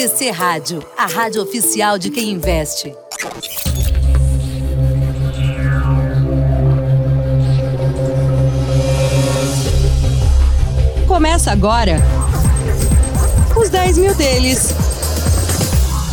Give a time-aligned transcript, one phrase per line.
[0.00, 2.94] TC Rádio, a rádio oficial de quem investe.
[11.06, 11.98] Começa agora
[13.54, 14.74] os 10 mil deles.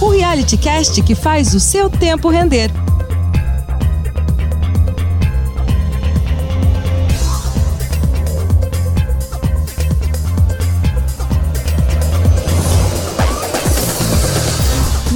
[0.01, 2.69] O reality cast que faz o seu tempo render.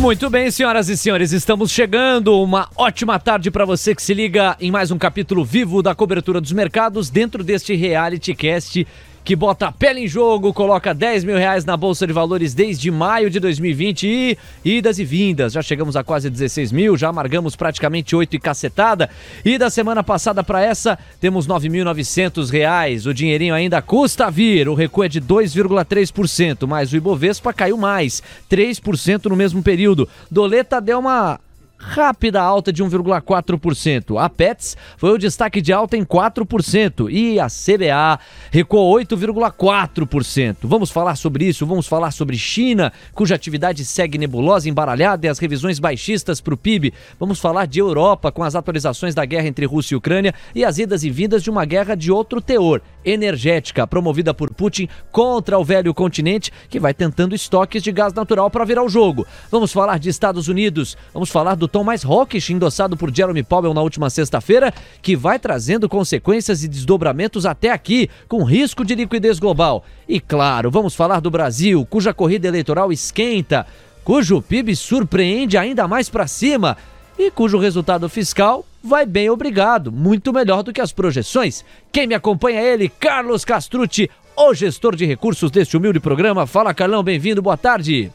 [0.01, 2.41] Muito bem, senhoras e senhores, estamos chegando.
[2.41, 6.41] Uma ótima tarde para você que se liga em mais um capítulo vivo da cobertura
[6.41, 8.87] dos mercados dentro deste reality cast
[9.23, 12.89] que bota a pele em jogo, coloca 10 mil reais na Bolsa de Valores desde
[12.89, 15.53] maio de 2020 e idas e vindas.
[15.53, 19.09] Já chegamos a quase 16 mil, já amargamos praticamente 8 e cacetada.
[19.45, 23.05] E da semana passada para essa, temos 9.900 reais.
[23.05, 28.23] O dinheirinho ainda custa vir, o recuo é de 2,3%, mas o Ibovespa caiu mais,
[28.49, 30.09] 3% no mesmo período.
[30.29, 31.39] Doleta deu uma
[31.81, 34.21] rápida alta de 1,4%.
[34.21, 38.19] A Pets foi o destaque de alta em 4% e a CBA
[38.51, 40.57] recuou 8,4%.
[40.63, 45.39] Vamos falar sobre isso, vamos falar sobre China, cuja atividade segue nebulosa, embaralhada e as
[45.39, 46.93] revisões baixistas para o PIB.
[47.19, 50.77] Vamos falar de Europa com as atualizações da guerra entre Rússia e Ucrânia e as
[50.77, 55.63] idas e vindas de uma guerra de outro teor, energética, promovida por Putin contra o
[55.63, 59.25] velho continente que vai tentando estoques de gás natural para virar o jogo.
[59.49, 63.73] Vamos falar de Estados Unidos, vamos falar do tom mais hawkish endossado por Jeremy Powell
[63.73, 69.39] na última sexta-feira, que vai trazendo consequências e desdobramentos até aqui, com risco de liquidez
[69.39, 69.83] global.
[70.07, 73.65] E claro, vamos falar do Brasil, cuja corrida eleitoral esquenta,
[74.03, 76.77] cujo PIB surpreende ainda mais para cima
[77.17, 81.63] e cujo resultado fiscal vai bem obrigado, muito melhor do que as projeções.
[81.91, 86.47] Quem me acompanha é ele, Carlos Castrucci, o gestor de recursos deste humilde programa.
[86.47, 88.11] Fala, Carlão, bem-vindo, boa tarde.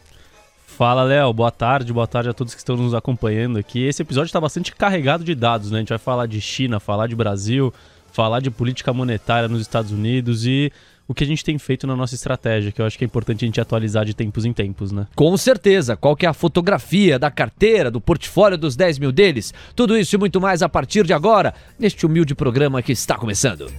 [0.77, 1.33] Fala, Léo.
[1.33, 3.83] Boa tarde, boa tarde a todos que estão nos acompanhando aqui.
[3.83, 5.79] Esse episódio está bastante carregado de dados, né?
[5.79, 7.73] A gente vai falar de China, falar de Brasil,
[8.13, 10.71] falar de política monetária nos Estados Unidos e
[11.09, 13.43] o que a gente tem feito na nossa estratégia, que eu acho que é importante
[13.43, 15.07] a gente atualizar de tempos em tempos, né?
[15.17, 15.97] Com certeza.
[15.97, 19.55] Qual que é a fotografia da carteira, do portfólio dos 10 mil deles?
[19.75, 23.73] Tudo isso e muito mais a partir de agora, neste humilde programa que está começando.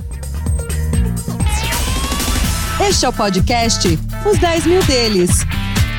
[2.89, 3.87] Este é o podcast
[4.25, 5.45] Os 10 mil deles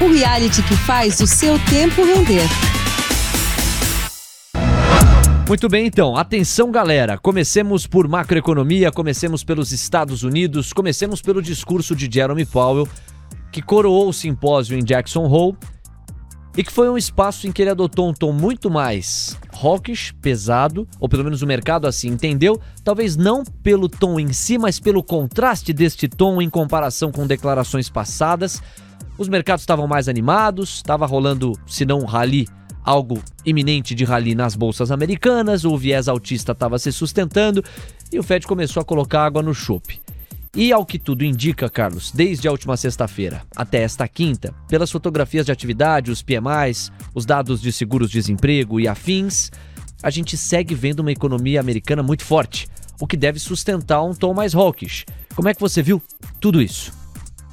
[0.01, 2.47] o reality que faz o seu tempo render.
[5.49, 6.17] Muito bem, então.
[6.17, 7.19] Atenção, galera.
[7.19, 12.87] Comecemos por macroeconomia, comecemos pelos Estados Unidos, comecemos pelo discurso de Jeremy Powell,
[13.51, 15.57] que coroou o simpósio em Jackson Hole
[16.57, 20.87] e que foi um espaço em que ele adotou um tom muito mais hawkish, pesado,
[21.01, 25.03] ou pelo menos o mercado assim entendeu, talvez não pelo tom em si, mas pelo
[25.03, 28.63] contraste deste tom em comparação com declarações passadas.
[29.19, 32.47] Os mercados estavam mais animados, estava rolando, se não um rally,
[32.85, 37.63] algo iminente de rally nas bolsas americanas, o viés altista estava se sustentando
[38.13, 40.01] e o Fed começou a colocar água no chope.
[40.55, 45.45] E ao que tudo indica, Carlos, desde a última sexta-feira até esta quinta, pelas fotografias
[45.45, 49.51] de atividade, os PMIs, os dados de seguros-desemprego e afins,
[50.01, 52.69] a gente segue vendo uma economia americana muito forte,
[53.01, 55.05] o que deve sustentar um tom mais hawkish.
[55.35, 56.01] Como é que você viu
[56.41, 56.98] tudo isso?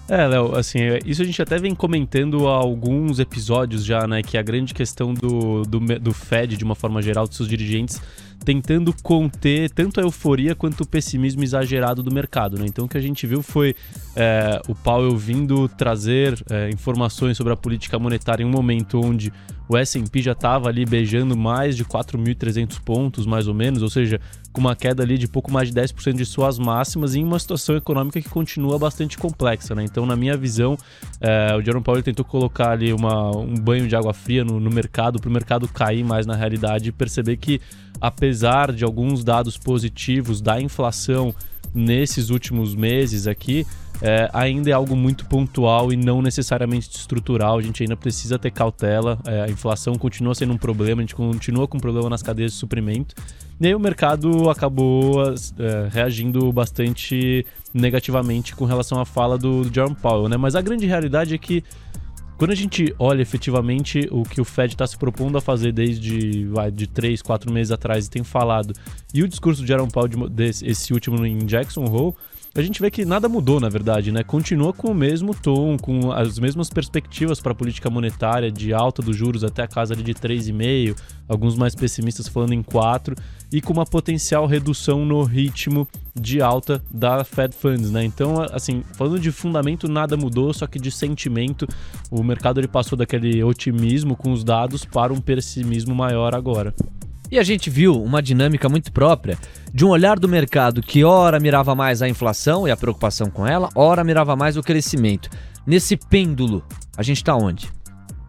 [0.07, 4.21] É, Léo, assim, é, isso a gente até vem comentando há alguns episódios já, né?
[4.21, 7.99] Que a grande questão do, do, do Fed, de uma forma geral, dos seus dirigentes,
[8.43, 12.57] tentando conter tanto a euforia quanto o pessimismo exagerado do mercado.
[12.57, 12.65] Né?
[12.67, 13.75] Então o que a gente viu foi
[14.15, 19.31] é, o Powell vindo trazer é, informações sobre a política monetária em um momento onde
[19.67, 24.19] o S&P já estava ali beijando mais de 4.300 pontos, mais ou menos, ou seja,
[24.51, 27.75] com uma queda ali de pouco mais de 10% de suas máximas em uma situação
[27.75, 29.83] econômica que continua bastante complexa, né?
[29.83, 30.77] Então, na minha visão,
[31.19, 34.69] é, o Jerome Powell tentou colocar ali uma, um banho de água fria no, no
[34.69, 37.59] mercado, para o mercado cair mais na realidade e perceber que,
[37.99, 41.33] apesar de alguns dados positivos da inflação
[41.73, 43.65] nesses últimos meses aqui,
[44.01, 47.57] é, ainda é algo muito pontual e não necessariamente estrutural.
[47.57, 49.17] A gente ainda precisa ter cautela.
[49.25, 52.51] É, a inflação continua sendo um problema, a gente continua com um problema nas cadeias
[52.53, 53.15] de suprimento.
[53.59, 59.95] E aí o mercado acabou é, reagindo bastante negativamente com relação à fala do, Jerome
[59.95, 60.35] Powell, né?
[60.35, 61.63] Mas a grande realidade é que
[62.37, 66.45] quando a gente olha efetivamente o que o Fed está se propondo a fazer desde
[66.45, 68.73] vai, de três, quatro meses atrás e tem falado,
[69.13, 72.13] e o discurso de Jerome Powell de, desse, esse último em Jackson Hole,
[72.57, 74.23] a gente vê que nada mudou, na verdade, né?
[74.23, 79.01] Continua com o mesmo tom, com as mesmas perspectivas para a política monetária de alta
[79.01, 80.95] dos juros até a casa de 3,5,
[81.27, 83.13] alguns mais pessimistas falando em 4,
[83.51, 85.85] e com uma potencial redução no ritmo
[86.17, 88.05] de alta da Fed Funds, né?
[88.05, 91.67] Então, assim, falando de fundamento, nada mudou, só que de sentimento,
[92.09, 96.73] o mercado ele passou daquele otimismo com os dados para um pessimismo maior agora.
[97.31, 99.37] E a gente viu uma dinâmica muito própria
[99.73, 103.45] de um olhar do mercado que ora mirava mais a inflação e a preocupação com
[103.45, 105.29] ela, ora mirava mais o crescimento.
[105.65, 106.63] Nesse pêndulo,
[106.95, 107.69] a gente está onde?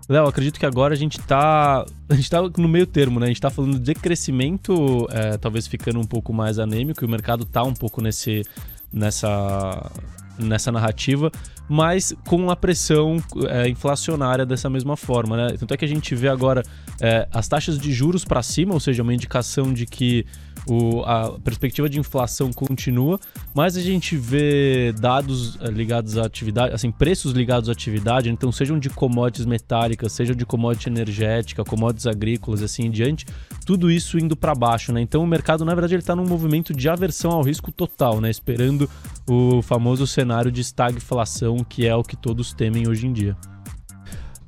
[0.08, 3.26] Léo, acredito que agora a gente está a gente tá no meio termo, né?
[3.26, 7.10] A gente está falando de crescimento, é, talvez ficando um pouco mais anêmico, e o
[7.10, 8.42] mercado está um pouco nesse,
[8.92, 9.90] nessa,
[10.38, 11.30] nessa narrativa,
[11.68, 13.16] mas com a pressão
[13.48, 15.56] é, inflacionária dessa mesma forma, né?
[15.58, 16.62] Tanto é que a gente vê agora
[17.00, 20.24] é, as taxas de juros para cima, ou seja, uma indicação de que
[20.68, 23.20] o, a perspectiva de inflação continua,
[23.54, 28.50] mas a gente vê dados eh, ligados à atividade, assim, preços ligados à atividade, então
[28.50, 33.26] sejam de commodities metálicas, sejam de commodity energética, commodities agrícolas, assim em diante,
[33.64, 35.00] tudo isso indo para baixo, né?
[35.00, 38.30] Então o mercado, na verdade, ele está num movimento de aversão ao risco total, né?
[38.30, 38.88] Esperando
[39.28, 43.36] o famoso cenário de estagflação, que é o que todos temem hoje em dia.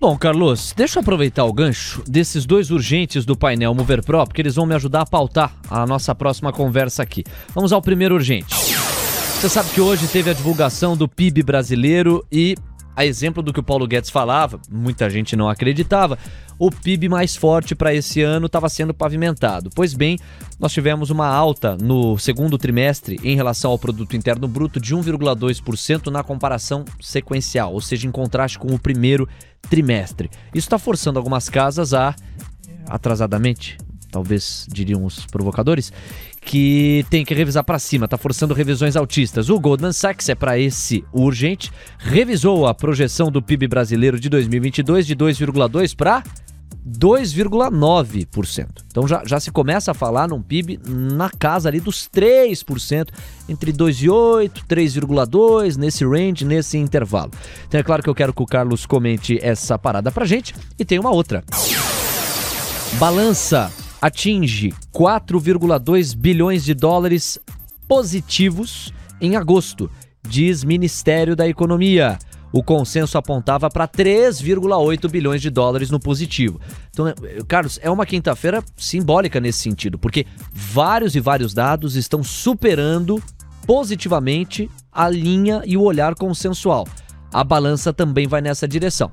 [0.00, 4.40] Bom, Carlos, deixa eu aproveitar o gancho desses dois urgentes do painel Mover Pro, porque
[4.40, 7.24] eles vão me ajudar a pautar a nossa próxima conversa aqui.
[7.52, 8.54] Vamos ao primeiro urgente.
[8.54, 12.56] Você sabe que hoje teve a divulgação do PIB brasileiro e,
[12.98, 16.18] a exemplo do que o Paulo Guedes falava, muita gente não acreditava,
[16.58, 19.70] o PIB mais forte para esse ano estava sendo pavimentado.
[19.72, 20.18] Pois bem,
[20.58, 26.08] nós tivemos uma alta no segundo trimestre em relação ao produto interno bruto de 1,2%
[26.08, 29.28] na comparação sequencial, ou seja, em contraste com o primeiro
[29.70, 30.28] trimestre.
[30.52, 32.16] Isso está forçando algumas casas a
[32.88, 33.78] atrasadamente,
[34.10, 35.92] talvez diriam os provocadores,
[36.48, 39.50] que tem que revisar para cima, está forçando revisões altistas.
[39.50, 45.06] O Goldman Sachs é para esse urgente, revisou a projeção do PIB brasileiro de 2022
[45.06, 46.22] de 2,2 para
[46.88, 48.66] 2,9%.
[48.86, 53.08] Então já, já se começa a falar num PIB na casa ali dos 3%,
[53.46, 57.30] entre 2,8%, 3,2%, nesse range, nesse intervalo.
[57.66, 60.84] Então é claro que eu quero que o Carlos comente essa parada pra gente e
[60.84, 61.44] tem uma outra.
[62.94, 67.38] Balança atinge 4,2 bilhões de dólares
[67.86, 69.90] positivos em agosto,
[70.22, 72.18] diz Ministério da Economia.
[72.50, 76.60] O consenso apontava para 3,8 bilhões de dólares no positivo.
[76.90, 77.14] Então, é,
[77.46, 83.22] Carlos, é uma quinta-feira simbólica nesse sentido, porque vários e vários dados estão superando
[83.66, 86.88] positivamente a linha e o olhar consensual.
[87.32, 89.12] A balança também vai nessa direção.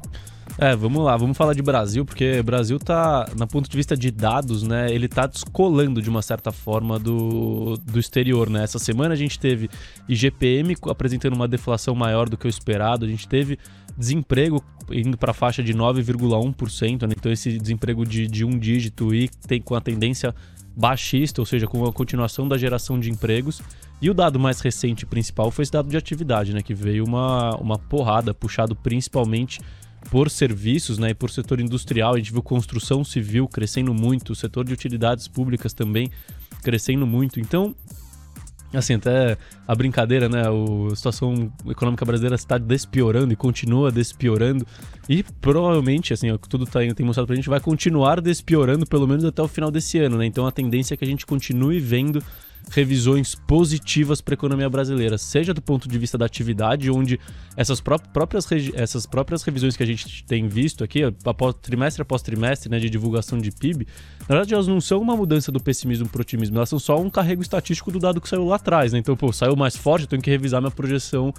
[0.58, 3.96] É, vamos lá, vamos falar de Brasil, porque o Brasil tá, na ponto de vista
[3.96, 8.64] de dados, né, ele tá descolando de uma certa forma do, do exterior, né?
[8.64, 9.70] Essa semana a gente teve
[10.08, 13.60] IGPM apresentando uma deflação maior do que o esperado, a gente teve
[13.98, 17.16] desemprego indo para a faixa de 9,1%, né?
[17.18, 20.34] então esse desemprego de, de um dígito e tem com a tendência
[20.76, 23.62] baixista, ou seja, com a continuação da geração de empregos.
[24.02, 27.56] E o dado mais recente principal foi esse dado de atividade, né, que veio uma,
[27.58, 29.60] uma porrada, puxado principalmente
[30.10, 32.14] por serviços né, e por setor industrial.
[32.14, 36.10] A gente viu construção civil crescendo muito, o setor de utilidades públicas também
[36.62, 37.40] crescendo muito.
[37.40, 37.76] Então,
[38.74, 39.38] assim, até
[39.68, 40.42] a brincadeira, né?
[40.42, 44.66] A situação econômica brasileira está despiorando e continua despiorando.
[45.08, 49.42] E provavelmente, assim, tudo tá, tem mostrado pra gente, vai continuar despiorando pelo menos até
[49.42, 50.26] o final desse ano, né?
[50.26, 52.24] Então a tendência é que a gente continue vendo
[52.72, 57.20] revisões positivas para a economia brasileira, seja do ponto de vista da atividade, onde
[57.56, 62.22] essas pró próprias, essas próprias revisões que a gente tem visto aqui, após, trimestre após
[62.22, 63.88] trimestre, né, de divulgação de PIB,
[64.22, 67.00] na verdade elas não ssão uma mudança do pessimismo para o otimismo, elas são só
[67.00, 68.94] um carrego estatístico do dado que saiu lá atrás.
[68.94, 69.00] Né?
[69.00, 71.34] Então, pô, saiu mais forte, eu tenho que revisar minha projeção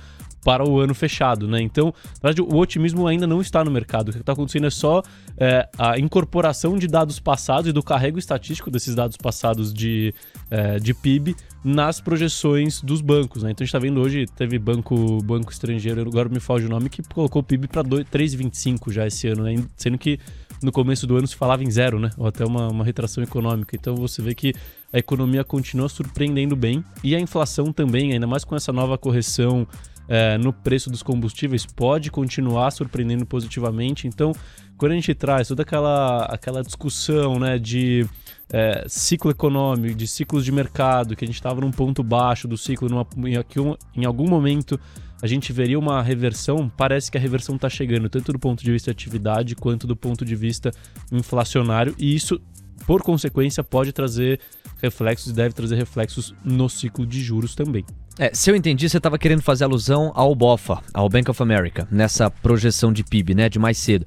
[0.45, 1.61] para o ano fechado, né?
[1.61, 1.87] Então,
[2.23, 4.11] na verdade, o otimismo ainda não está no mercado.
[4.11, 5.03] O que está acontecendo é só
[5.37, 10.15] é, a incorporação de dados passados e do carrego estatístico desses dados passados de,
[10.51, 13.51] é, de PIB nas projeções dos bancos, né?
[13.51, 16.89] Então a gente está vendo hoje, teve banco, banco estrangeiro, agora me foge o nome,
[16.89, 19.57] que colocou o PIB para 3,25 já esse ano, né?
[19.77, 20.21] Sendo que
[20.63, 22.11] no começo do ano se falava em zero, né?
[22.17, 23.75] Ou até uma, uma retração econômica.
[23.75, 24.55] Então você vê que
[24.93, 29.67] a economia continua surpreendendo bem e a inflação também, ainda mais com essa nova correção
[30.09, 34.07] é, no preço dos combustíveis pode continuar surpreendendo positivamente.
[34.07, 34.33] Então,
[34.77, 38.07] quando a gente traz toda aquela, aquela discussão né, de
[38.53, 42.57] é, ciclo econômico, de ciclos de mercado, que a gente estava num ponto baixo do
[42.57, 44.79] ciclo, numa, em, em algum momento
[45.23, 48.71] a gente veria uma reversão, parece que a reversão está chegando, tanto do ponto de
[48.71, 50.71] vista de atividade quanto do ponto de vista
[51.11, 52.41] inflacionário, e isso,
[52.87, 54.39] por consequência, pode trazer
[54.81, 57.85] reflexos e deve trazer reflexos no ciclo de juros também.
[58.19, 61.87] É, se eu entendi, você estava querendo fazer alusão ao BOFA, ao Bank of America,
[61.91, 64.07] nessa projeção de PIB, né, de mais cedo.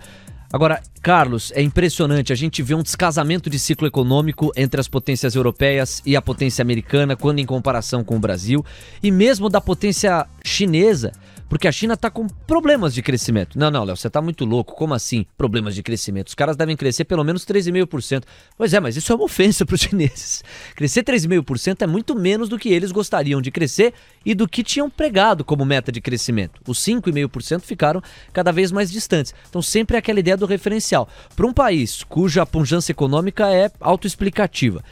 [0.52, 2.34] Agora, Carlos, é impressionante.
[2.34, 6.64] A gente vê um descasamento de ciclo econômico entre as potências europeias e a potência
[6.64, 8.66] americana, quando em comparação com o Brasil,
[9.04, 11.12] e mesmo da potência chinesa
[11.50, 13.58] porque a China está com problemas de crescimento.
[13.58, 14.76] Não, não, Léo, você está muito louco.
[14.76, 16.28] Como assim problemas de crescimento?
[16.28, 18.24] Os caras devem crescer pelo menos 3,5%.
[18.56, 20.44] Pois é, mas isso é uma ofensa para os chineses.
[20.76, 24.90] Crescer 3,5% é muito menos do que eles gostariam de crescer e do que tinham
[24.90, 26.62] pregado como meta de crescimento.
[26.68, 28.02] Os 5,5% ficaram
[28.32, 29.34] cada vez mais distantes.
[29.50, 31.10] Então sempre é aquela ideia do referencial.
[31.36, 34.84] Para um país cuja pujança econômica é autoexplicativa,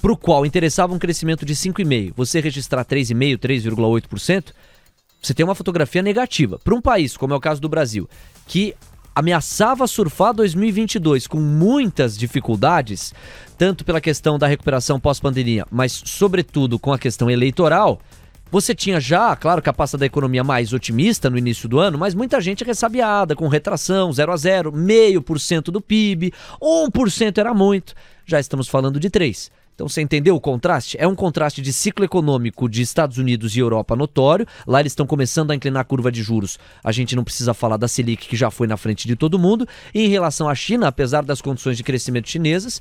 [0.00, 4.52] para o qual interessava um crescimento de 5,5%, você registrar 3,5%, 3,8%,
[5.20, 6.58] você tem uma fotografia negativa.
[6.62, 8.08] Para um país, como é o caso do Brasil,
[8.46, 8.74] que
[9.14, 13.12] ameaçava surfar 2022 com muitas dificuldades,
[13.56, 18.00] tanto pela questão da recuperação pós-pandemia, mas sobretudo com a questão eleitoral,
[18.50, 21.98] você tinha já, claro, que a pasta da economia mais otimista no início do ano,
[21.98, 26.32] mas muita gente ressabiada, com retração, 0 a 0, meio por cento do PIB,
[26.62, 27.94] 1% era muito.
[28.24, 29.50] Já estamos falando de 3.
[29.78, 30.96] Então você entendeu o contraste?
[30.98, 34.44] É um contraste de ciclo econômico de Estados Unidos e Europa notório.
[34.66, 36.58] Lá eles estão começando a inclinar a curva de juros.
[36.82, 39.68] A gente não precisa falar da Selic, que já foi na frente de todo mundo.
[39.94, 42.80] E em relação à China, apesar das condições de crescimento chinesas,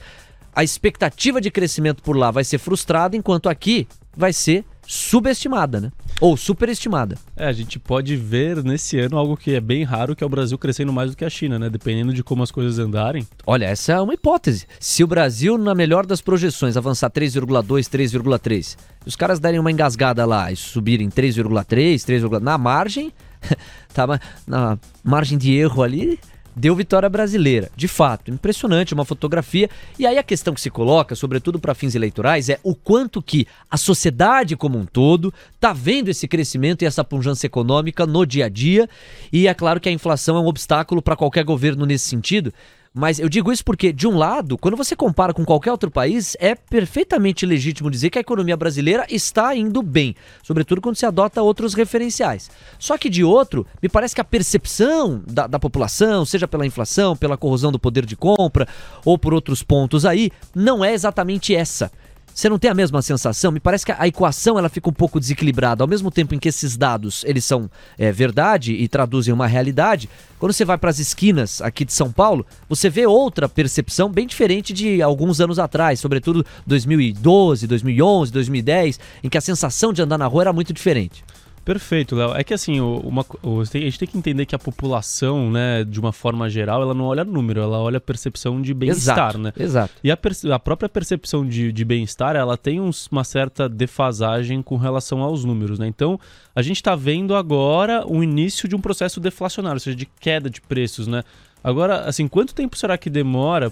[0.56, 5.92] a expectativa de crescimento por lá vai ser frustrada, enquanto aqui vai ser subestimada, né?
[6.22, 7.18] Ou superestimada.
[7.36, 10.30] É, a gente pode ver nesse ano algo que é bem raro, que é o
[10.30, 11.70] Brasil crescendo mais do que a China, né?
[11.70, 13.28] Dependendo de como as coisas andarem.
[13.46, 14.66] Olha, essa é uma hipótese.
[14.80, 20.26] Se o Brasil, na melhor das projeções, avançar 3,2, 3,3, os caras derem uma engasgada
[20.26, 23.12] lá e subirem 3,3, 3, na margem,
[23.94, 26.18] tá na margem de erro ali,
[26.58, 27.70] deu vitória brasileira.
[27.76, 29.70] De fato, impressionante, uma fotografia.
[29.98, 33.48] E aí a questão que se coloca, sobretudo para fins eleitorais, é o quanto que
[33.70, 38.46] a sociedade como um todo está vendo esse crescimento e essa pujança econômica no dia
[38.46, 38.90] a dia.
[39.32, 42.52] E é claro que a inflação é um obstáculo para qualquer governo nesse sentido.
[42.98, 46.36] Mas eu digo isso porque, de um lado, quando você compara com qualquer outro país,
[46.40, 51.44] é perfeitamente legítimo dizer que a economia brasileira está indo bem, sobretudo quando se adota
[51.44, 52.50] outros referenciais.
[52.80, 57.16] Só que, de outro, me parece que a percepção da, da população, seja pela inflação,
[57.16, 58.68] pela corrosão do poder de compra
[59.06, 61.92] ou por outros pontos aí, não é exatamente essa.
[62.38, 63.52] Você não tem a mesma sensação?
[63.52, 65.84] Me parece que a equação ela fica um pouco desequilibrada.
[65.84, 67.68] Ao mesmo tempo em que esses dados eles são
[67.98, 72.12] é, verdade e traduzem uma realidade, quando você vai para as esquinas aqui de São
[72.12, 79.00] Paulo, você vê outra percepção bem diferente de alguns anos atrás, sobretudo 2012, 2011, 2010,
[79.24, 81.24] em que a sensação de andar na rua era muito diferente.
[81.68, 82.34] Perfeito, Léo.
[82.34, 86.14] É que assim, uma, a gente tem que entender que a população, né, de uma
[86.14, 89.52] forma geral, ela não olha número, ela olha percepção de bem-estar, né?
[89.60, 89.94] Exato.
[90.02, 90.18] E a,
[90.54, 95.44] a própria percepção de, de bem-estar, ela tem uns, uma certa defasagem com relação aos
[95.44, 95.88] números, né?
[95.88, 96.18] Então,
[96.56, 100.50] a gente está vendo agora o início de um processo deflacionário, ou seja, de queda
[100.50, 101.22] de preços, né?
[101.68, 103.70] Agora, assim, quanto tempo será que demora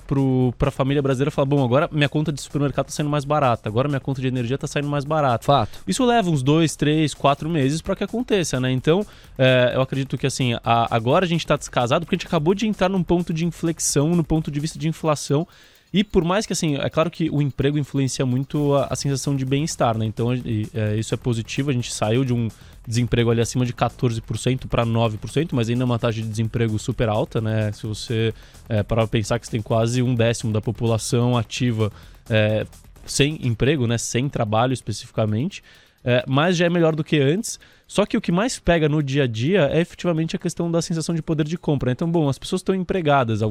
[0.57, 3.69] para a família brasileira falar, bom, agora minha conta de supermercado está saindo mais barata,
[3.69, 5.45] agora minha conta de energia está saindo mais barata?
[5.45, 5.79] Fato.
[5.87, 8.69] Isso leva uns dois, três, quatro meses para que aconteça, né?
[8.69, 9.05] Então,
[9.37, 12.53] é, eu acredito que, assim, a, agora a gente está descasado porque a gente acabou
[12.53, 15.47] de entrar num ponto de inflexão, no ponto de vista de inflação,
[15.94, 19.36] e por mais que, assim, é claro que o emprego influencia muito a, a sensação
[19.36, 20.06] de bem-estar, né?
[20.06, 21.70] Então, e, é, isso é positivo.
[21.70, 22.50] A gente saiu de um
[22.88, 27.10] desemprego ali acima de 14% para 9%, mas ainda é uma taxa de desemprego super
[27.10, 27.72] alta, né?
[27.72, 28.34] Se você
[28.68, 31.92] é, parar pensar que você tem quase um décimo da população ativa
[32.30, 32.65] é,
[33.06, 33.98] sem emprego, né?
[33.98, 35.63] Sem trabalho especificamente.
[36.07, 37.59] É, mas já é melhor do que antes.
[37.88, 40.81] Só que o que mais pega no dia a dia é efetivamente a questão da
[40.81, 41.91] sensação de poder de compra.
[41.91, 43.41] Então, bom, as pessoas estão empregadas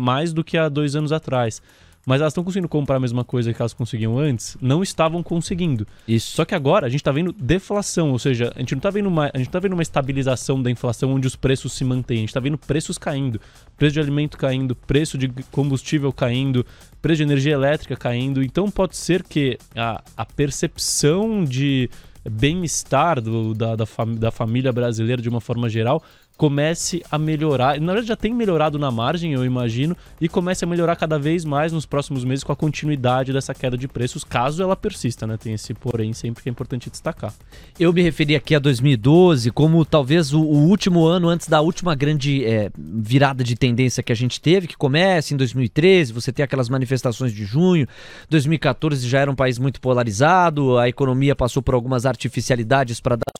[0.00, 1.60] mais do que há dois anos atrás
[2.06, 5.86] mas elas estão conseguindo comprar a mesma coisa que elas conseguiam antes, não estavam conseguindo.
[6.08, 6.34] Isso.
[6.34, 9.08] Só que agora a gente está vendo deflação, ou seja, a gente não está vendo
[9.08, 12.20] uma, a gente tá vendo uma estabilização da inflação onde os preços se mantêm, a
[12.20, 13.40] gente está vendo preços caindo,
[13.76, 16.64] preço de alimento caindo, preço de combustível caindo,
[17.02, 18.42] preço de energia elétrica caindo.
[18.42, 21.90] Então pode ser que a, a percepção de
[22.28, 23.20] bem-estar
[23.56, 26.02] da, da, fam da família brasileira de uma forma geral
[26.40, 27.78] comece a melhorar.
[27.78, 31.44] Na verdade, já tem melhorado na margem, eu imagino, e comece a melhorar cada vez
[31.44, 35.36] mais nos próximos meses com a continuidade dessa queda de preços, caso ela persista, né?
[35.36, 37.34] Tem esse porém sempre que é importante destacar.
[37.78, 41.94] Eu me referi aqui a 2012 como talvez o, o último ano antes da última
[41.94, 46.42] grande é, virada de tendência que a gente teve, que começa em 2013, você tem
[46.42, 47.86] aquelas manifestações de junho,
[48.30, 53.30] 2014 já era um país muito polarizado, a economia passou por algumas artificialidades para dar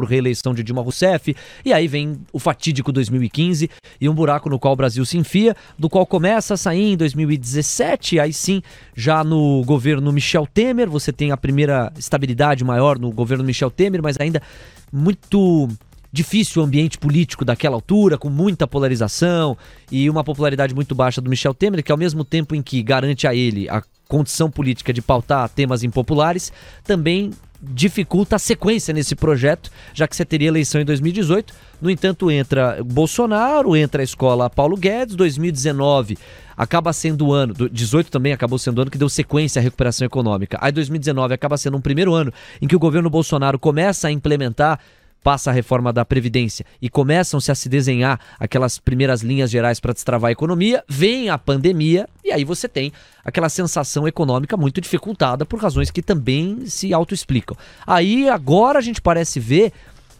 [0.00, 3.68] por reeleição de Dilma Rousseff, e aí vem o fatídico 2015
[4.00, 6.96] e um buraco no qual o Brasil se enfia, do qual começa a sair em
[6.96, 8.62] 2017, aí sim,
[8.96, 14.02] já no governo Michel Temer, você tem a primeira estabilidade maior no governo Michel Temer,
[14.02, 14.40] mas ainda
[14.90, 15.68] muito
[16.10, 19.54] difícil o ambiente político daquela altura, com muita polarização
[19.92, 23.26] e uma popularidade muito baixa do Michel Temer, que ao mesmo tempo em que garante
[23.26, 26.52] a ele a condição política de pautar temas impopulares,
[26.82, 27.30] também
[27.62, 31.54] dificulta a sequência nesse projeto, já que você teria eleição em 2018.
[31.80, 36.18] No entanto, entra Bolsonaro, entra a escola Paulo Guedes, 2019
[36.56, 40.04] acaba sendo o ano, 18 também acabou sendo o ano que deu sequência à recuperação
[40.04, 40.58] econômica.
[40.60, 44.78] Aí 2019 acaba sendo um primeiro ano em que o governo Bolsonaro começa a implementar
[45.22, 49.92] passa a reforma da Previdência e começam-se a se desenhar aquelas primeiras linhas gerais para
[49.92, 52.92] destravar a economia, vem a pandemia e aí você tem
[53.24, 57.56] aquela sensação econômica muito dificultada por razões que também se autoexplicam.
[57.86, 59.72] Aí agora a gente parece ver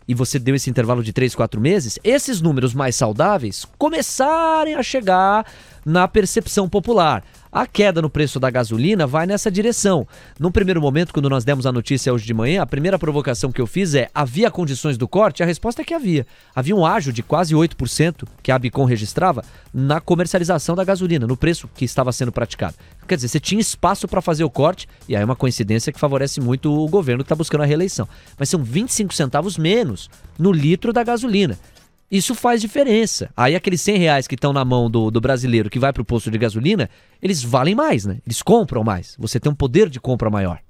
[0.07, 4.83] e você deu esse intervalo de 3, 4 meses, esses números mais saudáveis começarem a
[4.83, 5.47] chegar
[5.85, 7.23] na percepção popular.
[7.53, 10.07] A queda no preço da gasolina vai nessa direção.
[10.39, 13.61] No primeiro momento, quando nós demos a notícia hoje de manhã, a primeira provocação que
[13.61, 15.43] eu fiz é: havia condições do corte?
[15.43, 16.25] A resposta é que havia.
[16.55, 21.37] Havia um ágio de quase 8% que a Abicom registrava na comercialização da gasolina, no
[21.37, 22.77] preço que estava sendo praticado.
[23.09, 25.99] Quer dizer, você tinha espaço para fazer o corte, e aí é uma coincidência que
[25.99, 28.09] favorece muito o governo que está buscando a reeleição.
[28.39, 31.59] Mas são 25 centavos menos no litro da gasolina.
[32.11, 33.31] Isso faz diferença.
[33.37, 36.05] Aí aqueles 100 reais que estão na mão do, do brasileiro que vai para o
[36.05, 36.91] posto de gasolina,
[37.23, 38.19] eles valem mais, né?
[38.27, 39.15] Eles compram mais.
[39.19, 40.61] Você tem um poder de compra maior.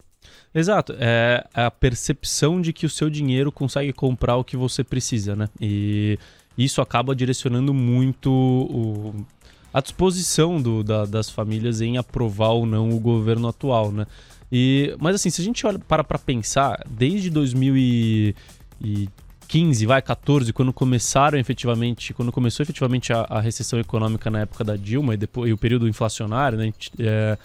[0.55, 0.95] Exato.
[0.99, 5.49] É a percepção de que o seu dinheiro consegue comprar o que você precisa, né?
[5.59, 6.19] E
[6.59, 9.25] isso acaba direcionando muito o,
[9.73, 14.07] a disposição do, da, das famílias em aprovar ou não o governo atual, né?
[14.53, 18.35] E, mas assim, se a gente olha para para pensar, desde 2000
[19.51, 24.63] 15, vai, 14, quando começaram efetivamente, quando começou efetivamente a, a recessão econômica na época
[24.63, 26.73] da Dilma e, depois, e o período inflacionário, né?
[27.01, 27.37] É,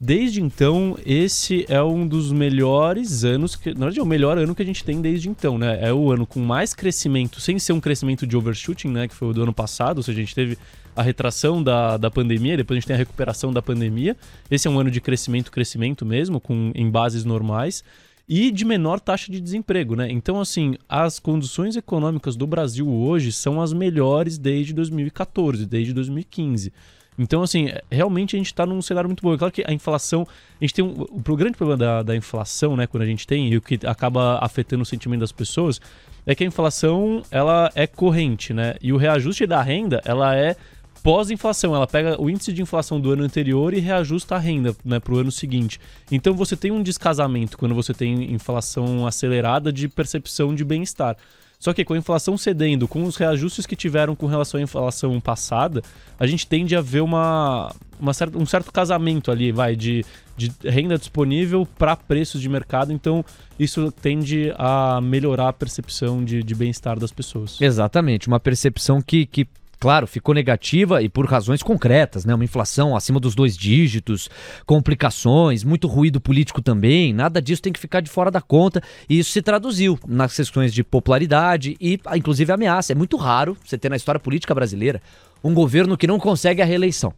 [0.00, 4.54] desde então, esse é um dos melhores anos, que, na verdade é o melhor ano
[4.54, 5.78] que a gente tem desde então, né?
[5.82, 9.06] É o ano com mais crescimento, sem ser um crescimento de overshooting, né?
[9.06, 10.56] Que foi o do ano passado, ou seja, a gente teve
[10.96, 14.16] a retração da, da pandemia, depois a gente tem a recuperação da pandemia.
[14.50, 17.84] Esse é um ano de crescimento, crescimento mesmo, com, em bases normais
[18.28, 20.10] e de menor taxa de desemprego, né?
[20.10, 26.72] Então, assim, as condições econômicas do Brasil hoje são as melhores desde 2014, desde 2015.
[27.18, 29.34] Então, assim, realmente a gente está num cenário muito bom.
[29.34, 30.26] É claro que a inflação.
[30.60, 31.02] A gente tem um.
[31.02, 34.38] O grande problema da, da inflação, né, quando a gente tem, e o que acaba
[34.40, 35.80] afetando o sentimento das pessoas,
[36.24, 38.74] é que a inflação ela é corrente, né?
[38.80, 40.56] E o reajuste da renda, ela é
[41.02, 41.74] pós-inflação.
[41.74, 45.14] Ela pega o índice de inflação do ano anterior e reajusta a renda né, para
[45.14, 45.80] o ano seguinte.
[46.10, 51.16] Então você tem um descasamento quando você tem inflação acelerada de percepção de bem-estar.
[51.62, 55.20] Só que com a inflação cedendo, com os reajustes que tiveram com relação à inflação
[55.20, 55.80] passada,
[56.18, 60.04] a gente tende a ver uma, uma certa, um certo casamento ali, vai, de,
[60.36, 62.92] de renda disponível para preços de mercado.
[62.92, 63.24] Então,
[63.60, 67.60] isso tende a melhorar a percepção de, de bem-estar das pessoas.
[67.60, 69.46] Exatamente, uma percepção que, que
[69.82, 72.32] claro, ficou negativa e por razões concretas, né?
[72.32, 74.30] Uma inflação acima dos dois dígitos,
[74.64, 79.18] complicações, muito ruído político também, nada disso tem que ficar de fora da conta e
[79.18, 82.92] isso se traduziu nas questões de popularidade e, inclusive, ameaça.
[82.92, 85.02] É muito raro você ter na história política brasileira
[85.42, 87.12] um governo que não consegue a reeleição.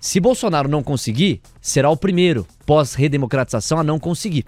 [0.00, 4.44] Se Bolsonaro não conseguir, será o primeiro pós-redemocratização a não conseguir.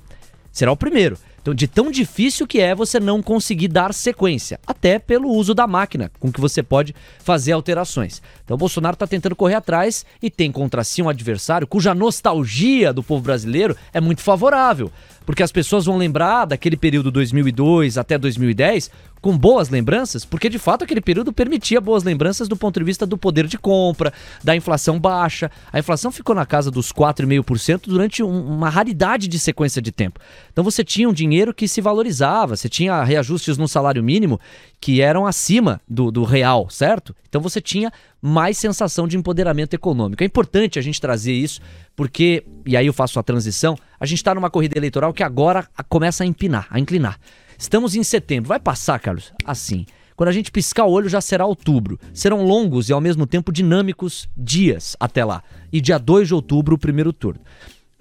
[0.50, 1.16] Será o primeiro.
[1.40, 5.66] Então, de tão difícil que é você não conseguir dar sequência, até pelo uso da
[5.66, 8.20] máquina com que você pode fazer alterações.
[8.44, 13.02] Então, Bolsonaro está tentando correr atrás e tem contra si um adversário cuja nostalgia do
[13.02, 14.92] povo brasileiro é muito favorável,
[15.30, 18.90] porque as pessoas vão lembrar daquele período 2002 até 2010
[19.20, 23.06] com boas lembranças, porque de fato aquele período permitia boas lembranças do ponto de vista
[23.06, 24.12] do poder de compra,
[24.42, 25.48] da inflação baixa.
[25.72, 30.18] A inflação ficou na casa dos 4,5% durante um, uma raridade de sequência de tempo.
[30.50, 34.40] Então você tinha um dinheiro que se valorizava, você tinha reajustes no salário mínimo
[34.80, 37.14] que eram acima do, do real, certo?
[37.28, 40.22] Então você tinha mais sensação de empoderamento econômico.
[40.22, 41.60] É importante a gente trazer isso,
[41.94, 45.68] porque, e aí eu faço a transição, a gente está numa corrida eleitoral que agora
[45.88, 47.20] começa a empinar, a inclinar.
[47.58, 48.48] Estamos em setembro.
[48.48, 49.32] Vai passar, Carlos?
[49.44, 49.84] Assim.
[50.16, 51.98] Quando a gente piscar o olho, já será outubro.
[52.12, 55.42] Serão longos e ao mesmo tempo dinâmicos dias até lá.
[55.72, 57.40] E dia 2 de outubro, o primeiro turno.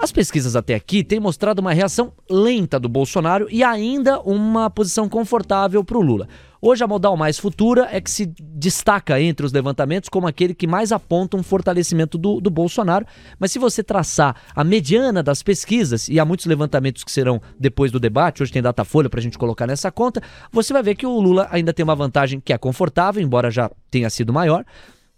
[0.02, 5.10] As pesquisas até aqui têm mostrado uma reação lenta do Bolsonaro e ainda uma posição
[5.10, 6.26] confortável para o Lula.
[6.62, 10.66] Hoje a modal mais futura é que se destaca entre os levantamentos como aquele que
[10.66, 13.06] mais aponta um fortalecimento do, do Bolsonaro.
[13.38, 17.92] Mas se você traçar a mediana das pesquisas, e há muitos levantamentos que serão depois
[17.92, 21.06] do debate, hoje tem data-folha para a gente colocar nessa conta, você vai ver que
[21.06, 24.64] o Lula ainda tem uma vantagem que é confortável, embora já tenha sido maior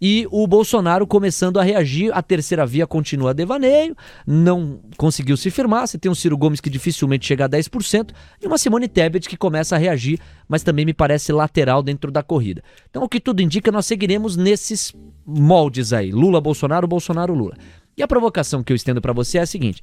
[0.04, 2.10] e o Bolsonaro começando a reagir.
[2.12, 5.86] A terceira via continua devaneio, não conseguiu se firmar.
[5.86, 8.10] Você tem um Ciro Gomes que dificilmente chega a 10%
[8.42, 12.20] e uma Simone Tebet que começa a reagir, mas também me parece lateral dentro da
[12.20, 12.64] corrida.
[12.90, 14.92] Então, o que tudo indica, nós seguiremos nesses
[15.24, 17.54] moldes aí: Lula, Bolsonaro, Bolsonaro, Lula.
[17.96, 19.82] E a provocação que eu estendo para você é a seguinte: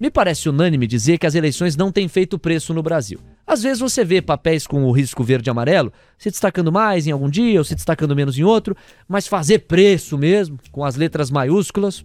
[0.00, 3.20] me parece unânime dizer que as eleições não têm feito preço no Brasil.
[3.46, 7.10] Às vezes você vê papéis com o risco verde e amarelo se destacando mais em
[7.10, 8.74] algum dia ou se destacando menos em outro,
[9.06, 12.02] mas fazer preço mesmo, com as letras maiúsculas,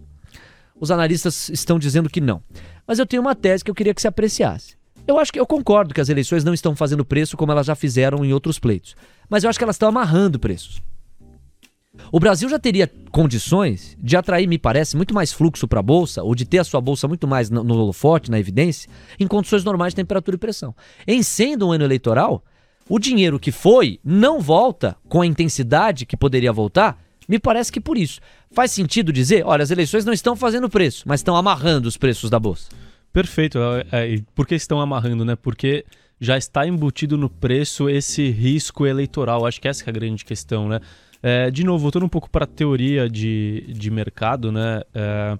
[0.78, 2.42] os analistas estão dizendo que não.
[2.86, 4.76] Mas eu tenho uma tese que eu queria que se apreciasse.
[5.06, 7.74] Eu acho que eu concordo que as eleições não estão fazendo preço como elas já
[7.74, 8.94] fizeram em outros pleitos,
[9.26, 10.82] mas eu acho que elas estão amarrando preços.
[12.12, 16.22] O Brasil já teria condições de atrair, me parece, muito mais fluxo para a bolsa,
[16.22, 19.92] ou de ter a sua bolsa muito mais no, holofote, na evidência, em condições normais
[19.92, 20.74] de temperatura e pressão.
[21.06, 22.44] Em sendo um ano eleitoral,
[22.88, 26.98] o dinheiro que foi não volta com a intensidade que poderia voltar.
[27.28, 28.20] Me parece que por isso.
[28.52, 32.30] Faz sentido dizer, olha, as eleições não estão fazendo preço, mas estão amarrando os preços
[32.30, 32.68] da bolsa.
[33.12, 33.58] Perfeito.
[33.58, 35.34] É, é, por que estão amarrando, né?
[35.34, 35.84] Porque
[36.20, 39.46] já está embutido no preço esse risco eleitoral.
[39.46, 40.80] Acho que essa é a grande questão, né?
[41.28, 44.82] É, de novo, voltando um pouco para a teoria de, de mercado, né?
[44.94, 45.36] É,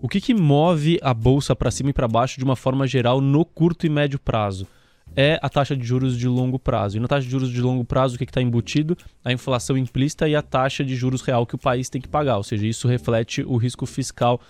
[0.00, 3.20] o que, que move a bolsa para cima e para baixo de uma forma geral
[3.20, 4.66] no curto e médio prazo?
[5.14, 6.96] É a taxa de juros de longo prazo.
[6.96, 8.96] E na taxa de juros de longo prazo, o que está embutido?
[9.22, 12.38] A inflação implícita e a taxa de juros real que o país tem que pagar.
[12.38, 14.40] Ou seja, isso reflete o risco fiscal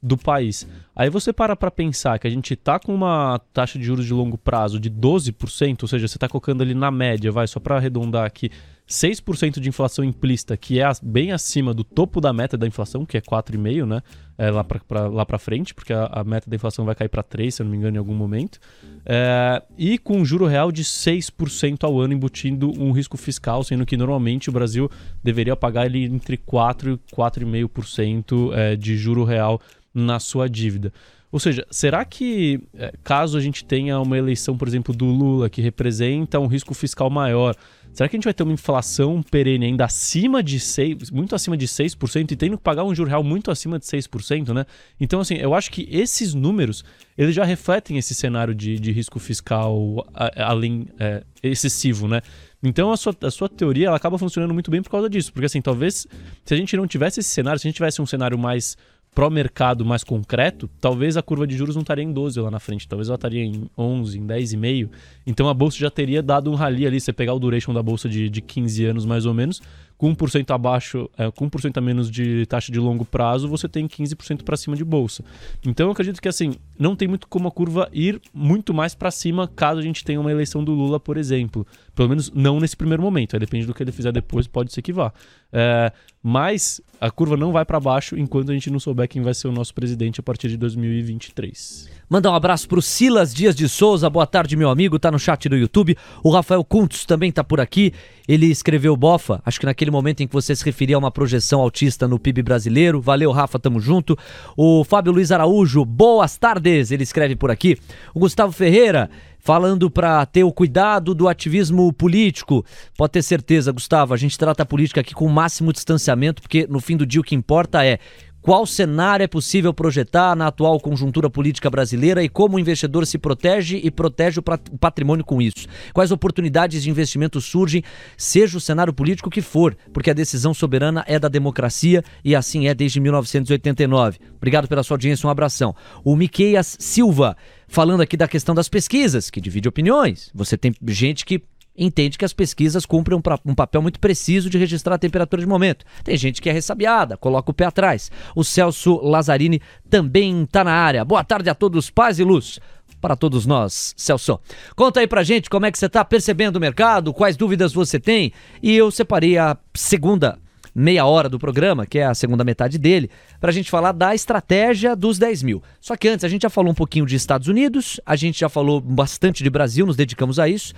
[0.00, 0.68] do país.
[0.94, 4.14] Aí você para para pensar que a gente está com uma taxa de juros de
[4.14, 7.76] longo prazo de 12%, ou seja, você está colocando ali na média, vai só para
[7.76, 8.52] arredondar aqui,
[8.88, 13.18] 6% de inflação implícita, que é bem acima do topo da meta da inflação, que
[13.18, 14.02] é 4,5%, né?
[14.38, 17.50] É, lá para lá frente, porque a, a, meta da inflação vai cair para 3%,
[17.50, 18.60] se eu não me engano, em algum momento.
[19.04, 23.84] É, e com um juro real de 6% ao ano, embutindo um risco fiscal, sendo
[23.84, 24.88] que normalmente o Brasil
[25.22, 29.60] deveria pagar ele entre 4% e 4,5% é, de juro real
[29.92, 30.92] na sua dívida.
[31.30, 35.50] Ou seja, será que é, caso a gente tenha uma eleição, por exemplo, do Lula,
[35.50, 37.54] que representa um risco fiscal maior,
[37.98, 41.56] Será que a gente vai ter uma inflação perene ainda acima de 6, muito acima
[41.56, 44.66] de 6% e tendo que pagar um juro real muito acima de 6%, né?
[45.00, 46.84] Então, assim, eu acho que esses números,
[47.16, 50.06] eles já refletem esse cenário de, de risco fiscal
[50.36, 52.22] além é, excessivo, né?
[52.62, 55.32] Então a sua, a sua teoria ela acaba funcionando muito bem por causa disso.
[55.32, 56.06] Porque assim, talvez
[56.44, 58.76] se a gente não tivesse esse cenário, se a gente tivesse um cenário mais
[59.14, 62.86] pró-mercado mais concreto, talvez a curva de juros não estaria em 12 lá na frente,
[62.86, 64.90] talvez ela estaria em 11, em 10,5.
[65.26, 68.08] Então a bolsa já teria dado um rally ali, você pegar o duration da bolsa
[68.08, 69.60] de, de 15 anos mais ou menos,
[69.98, 73.86] com 1% abaixo, é, com 1% a menos de taxa de longo prazo, você tem
[73.88, 75.24] 15% para cima de bolsa.
[75.66, 79.10] Então eu acredito que assim, não tem muito como a curva ir muito mais para
[79.10, 81.66] cima caso a gente tenha uma eleição do Lula, por exemplo.
[81.96, 84.82] Pelo menos não nesse primeiro momento, aí depende do que ele fizer depois, pode ser
[84.82, 85.12] que vá.
[85.52, 89.34] É, mas a curva não vai para baixo enquanto a gente não souber quem vai
[89.34, 91.90] ser o nosso presidente a partir de 2023.
[92.10, 94.08] Mandar um abraço pro Silas Dias de Souza.
[94.08, 94.98] Boa tarde, meu amigo.
[94.98, 95.94] Tá no chat do YouTube.
[96.24, 97.92] O Rafael Kuntz também tá por aqui.
[98.26, 101.60] Ele escreveu bofa, acho que naquele momento em que você se referia a uma projeção
[101.60, 102.98] autista no PIB brasileiro.
[102.98, 104.16] Valeu, Rafa, tamo junto.
[104.56, 106.90] O Fábio Luiz Araújo, boas tardes.
[106.90, 107.76] Ele escreve por aqui.
[108.14, 112.64] O Gustavo Ferreira, falando para ter o cuidado do ativismo político.
[112.96, 116.66] Pode ter certeza, Gustavo, a gente trata a política aqui com o máximo distanciamento, porque
[116.68, 117.98] no fim do dia o que importa é
[118.40, 123.18] qual cenário é possível projetar na atual conjuntura política brasileira e como o investidor se
[123.18, 125.66] protege e protege o patrimônio com isso?
[125.92, 127.82] Quais oportunidades de investimento surgem,
[128.16, 132.68] seja o cenário político que for, porque a decisão soberana é da democracia e assim
[132.68, 134.18] é desde 1989.
[134.36, 135.74] Obrigado pela sua audiência, um abração.
[136.04, 140.30] O Miqueias Silva, falando aqui da questão das pesquisas, que divide opiniões.
[140.34, 141.42] Você tem gente que
[141.78, 145.48] entende que as pesquisas cumprem um, um, papel muito preciso de registrar a temperatura de
[145.48, 145.84] momento.
[146.02, 148.10] Tem gente que é ressabiada, coloca o pé atrás.
[148.34, 151.04] O Celso Lazzarini também está na área.
[151.04, 152.58] Boa tarde a todos, paz e luz
[153.00, 154.40] para todos nós, Celso.
[154.74, 158.00] Conta aí pra gente como é que você está percebendo o mercado, quais dúvidas você
[158.00, 158.32] tem.
[158.62, 160.38] E eu separei a segunda
[160.78, 163.10] meia hora do programa, que é a segunda metade dele,
[163.40, 165.62] para a gente falar da estratégia dos 10 mil.
[165.80, 168.48] Só que antes, a gente já falou um pouquinho de Estados Unidos, a gente já
[168.48, 170.72] falou bastante de Brasil, nos dedicamos a isso.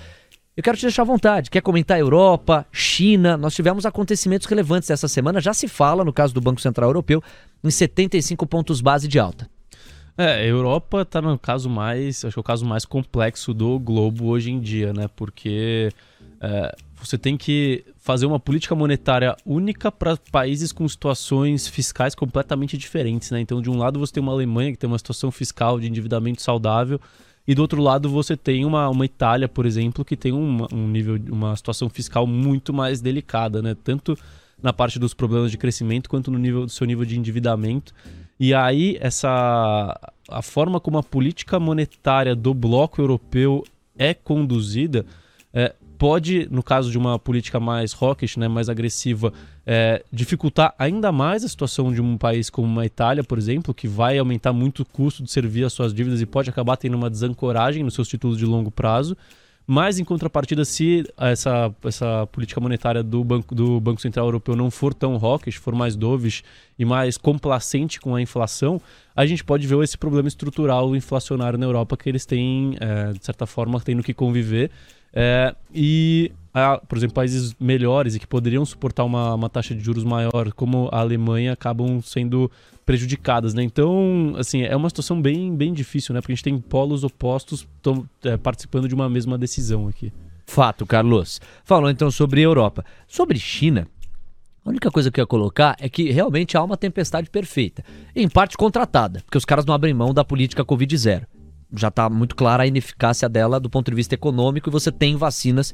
[0.56, 1.48] Eu quero te deixar à vontade.
[1.48, 3.36] Quer comentar Europa, China?
[3.36, 5.40] Nós tivemos acontecimentos relevantes essa semana.
[5.40, 7.22] Já se fala, no caso do Banco Central Europeu,
[7.62, 9.48] em 75 pontos base de alta.
[10.18, 13.78] É, a Europa está no caso mais, acho que é o caso mais complexo do
[13.78, 15.08] globo hoje em dia, né?
[15.14, 15.90] Porque
[16.40, 22.76] é, você tem que fazer uma política monetária única para países com situações fiscais completamente
[22.76, 23.40] diferentes, né?
[23.40, 26.42] Então, de um lado você tem uma Alemanha que tem uma situação fiscal de endividamento
[26.42, 27.00] saudável
[27.50, 30.86] e do outro lado você tem uma, uma Itália, por exemplo, que tem uma, um
[30.86, 33.74] nível, uma situação fiscal muito mais delicada, né?
[33.82, 34.16] Tanto
[34.62, 37.92] na parte dos problemas de crescimento quanto no nível do seu nível de endividamento.
[38.38, 43.64] E aí, essa a forma como a política monetária do bloco europeu
[43.98, 45.04] é conduzida
[45.52, 49.32] é, pode, no caso de uma política mais hawkish, né, mais agressiva,
[49.72, 53.87] é, dificultar ainda mais a situação de um país como a Itália, por exemplo, que
[53.87, 57.09] vai aumentar muito o custo de servir as suas dívidas e pode acabar tendo uma
[57.09, 59.16] desancoragem nos seus títulos de longo prazo.
[59.64, 64.72] Mas, em contrapartida, se essa, essa política monetária do Banco, do Banco Central Europeu não
[64.72, 66.42] for tão hawkish, for mais dovish
[66.76, 68.80] e mais complacente com a inflação,
[69.14, 73.24] a gente pode ver esse problema estrutural inflacionário na Europa que eles têm, é, de
[73.24, 74.72] certa forma, tendo que conviver.
[75.12, 79.82] É, e, a, por exemplo, países melhores e que poderiam suportar uma, uma taxa de
[79.82, 82.50] juros maior, como a Alemanha, acabam sendo
[82.84, 83.62] prejudicadas, né?
[83.62, 86.20] Então, assim, é uma situação bem, bem difícil, né?
[86.20, 90.12] Porque a gente tem polos opostos tom, é, participando de uma mesma decisão aqui.
[90.46, 91.40] Fato, Carlos.
[91.64, 92.84] Falou então sobre Europa.
[93.06, 93.86] Sobre China,
[94.64, 97.84] a única coisa que eu ia colocar é que realmente há uma tempestade perfeita.
[98.14, 101.22] Em parte contratada, porque os caras não abrem mão da política Covid-0.
[101.76, 105.14] Já está muito clara a ineficácia dela do ponto de vista econômico e você tem
[105.14, 105.72] vacinas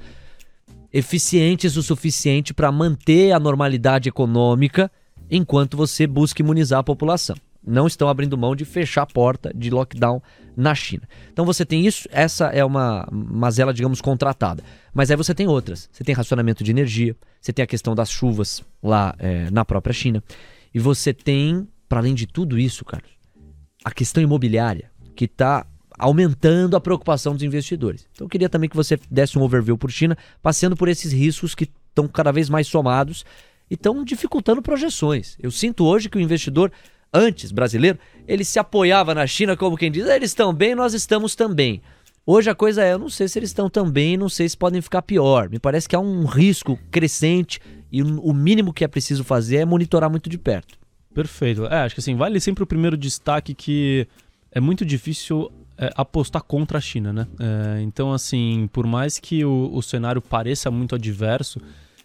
[0.97, 4.91] eficientes o suficiente para manter a normalidade econômica
[5.31, 7.37] enquanto você busca imunizar a população.
[7.63, 10.23] Não estão abrindo mão de fechar a porta de lockdown
[10.57, 11.03] na China.
[11.31, 14.63] Então você tem isso, essa é uma mazela, digamos, contratada.
[14.95, 15.87] Mas aí você tem outras.
[15.93, 19.93] Você tem racionamento de energia, você tem a questão das chuvas lá é, na própria
[19.93, 20.25] China.
[20.73, 23.11] E você tem, para além de tudo isso, Carlos,
[23.85, 25.67] a questão imobiliária, que está
[25.99, 28.07] aumentando a preocupação dos investidores.
[28.13, 31.55] Então eu queria também que você desse um overview por China, passando por esses riscos
[31.55, 33.25] que estão cada vez mais somados
[33.71, 35.37] e estão dificultando projeções.
[35.43, 36.71] Eu sinto hoje que o investidor,
[37.13, 40.95] antes brasileiro, ele se apoiava na China como quem diz, ah, eles estão bem, nós
[40.95, 41.83] estamos também.
[42.29, 44.57] Hoje a coisa é, eu não sei se eles estão tão bem, não sei se
[44.57, 45.49] podem ficar pior.
[45.49, 49.65] Me parece que há um risco crescente e o mínimo que é preciso fazer é
[49.65, 50.77] monitorar muito de perto.
[51.15, 51.65] Perfeito.
[51.67, 54.09] É, acho que assim, vale sempre o primeiro destaque que
[54.51, 57.27] é muito difícil é, apostar contra a China, né?
[57.39, 61.61] É, então, assim, por mais que o, o cenário pareça muito adverso,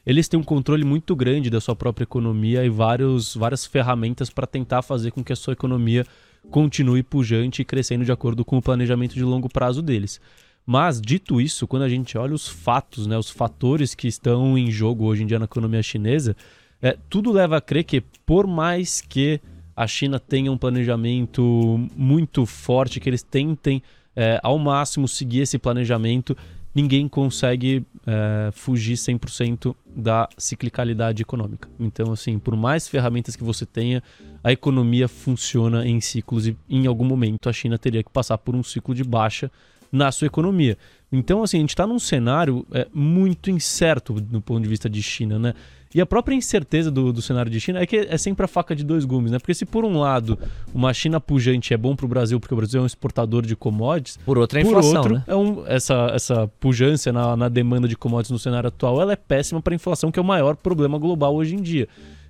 [0.06, 4.48] eles têm um controle muito grande da sua própria economia e vários, várias ferramentas para
[4.48, 6.06] tentar fazer com que a sua economia
[6.50, 10.20] continue pujante e crescendo de acordo com o planejamento de longo prazo deles.
[10.66, 14.72] Mas, dito isso, quando a gente olha os fatos, né, os fatores que estão em
[14.72, 16.36] jogo hoje em dia na economia chinesa,
[16.82, 19.40] é, tudo leva a crer que, por mais que
[19.76, 23.82] a China tenha um planejamento muito forte, que eles tentem
[24.16, 26.36] é, ao máximo seguir esse planejamento,
[26.74, 31.70] ninguém consegue é, fugir 100% da ciclicalidade econômica.
[31.80, 34.02] Então, assim, por mais ferramentas que você tenha,
[34.44, 38.56] a economia funciona em ciclos e em algum momento a China teria que passar por
[38.56, 39.52] um ciclo de baixa
[39.92, 40.78] na sua economia.
[41.12, 45.04] Então, assim, a gente está num cenário é, muito incerto do ponto de vista de
[45.04, 45.54] China, né?
[45.94, 48.76] E a própria incerteza do, do cenário de China é que é sempre a faca
[48.76, 49.40] de dois gumes, né?
[49.40, 50.40] Porque se por um lado
[50.74, 53.56] uma China pujante é bom para o Brasil, porque o Brasil é um exportador de
[53.56, 55.24] commodities, por outro é a inflação, outro, né?
[55.28, 59.18] é um, essa, essa pujança na, na demanda de commodities no cenário atual, ela é
[59.18, 61.88] péssima para a inflação, que é o maior problema global hoje em dia.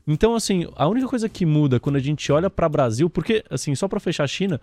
[0.07, 3.43] Então, assim, a única coisa que muda quando a gente olha para o Brasil, porque,
[3.49, 4.59] assim, só para fechar a China,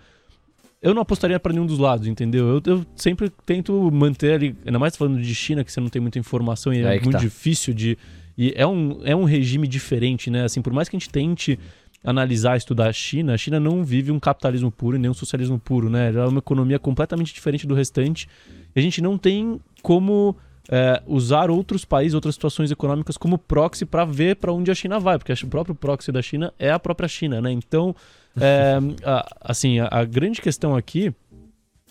[0.82, 2.48] eu não apostaria para nenhum dos lados, entendeu?
[2.48, 6.00] Eu, eu, sempre tento manter ali, ainda mais falando de China, que você não tem
[6.00, 7.18] muita informação e é, é muito tá.
[7.18, 7.96] difícil de,
[8.38, 10.44] e é um, é um regime diferente, né?
[10.44, 11.58] Assim, por mais que a gente tente
[12.04, 15.58] analisar, estudar a China, a China não vive um capitalismo puro e nem um socialismo
[15.58, 16.10] puro, né?
[16.10, 18.28] Ela é uma economia completamente diferente do restante.
[18.76, 20.36] E a gente não tem como
[20.70, 25.00] é, usar outros países, outras situações econômicas como proxy para ver para onde a China
[25.00, 27.50] vai, porque o próprio proxy da China é a própria China, né?
[27.50, 27.92] Então,
[28.40, 31.12] é, a, assim, a, a grande questão aqui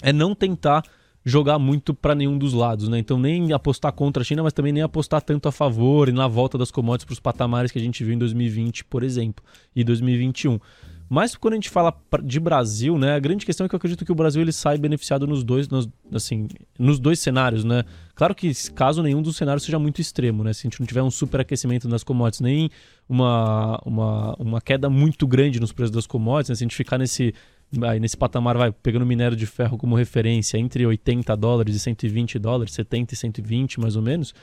[0.01, 0.81] é não tentar
[1.28, 2.98] jogar muito para nenhum dos lados, né?
[2.98, 6.26] Então nem apostar contra a China, mas também nem apostar tanto a favor e na
[6.26, 9.44] volta das commodities para os patamares que a gente viu em 2020, por exemplo,
[9.76, 10.58] e 2021.
[11.10, 14.06] Mas quando a gente fala de Brasil, né, a grande questão é que eu acredito
[14.06, 16.48] que o Brasil ele sai beneficiado nos dois, nos, assim,
[16.80, 17.84] nos dois cenários, né?
[18.16, 20.54] Claro que caso nenhum dos cenários seja muito extremo, né?
[20.54, 22.70] Se a gente não tiver um superaquecimento das commodities, nem
[23.08, 26.56] uma, uma, uma queda muito grande nos preços das commodities, né?
[26.56, 27.34] se a gente ficar nesse
[27.82, 32.39] aí nesse patamar, vai pegando minério de ferro como referência, entre 80 dólares e 120
[32.39, 34.34] dólares, 70 e 120 mais ou menos.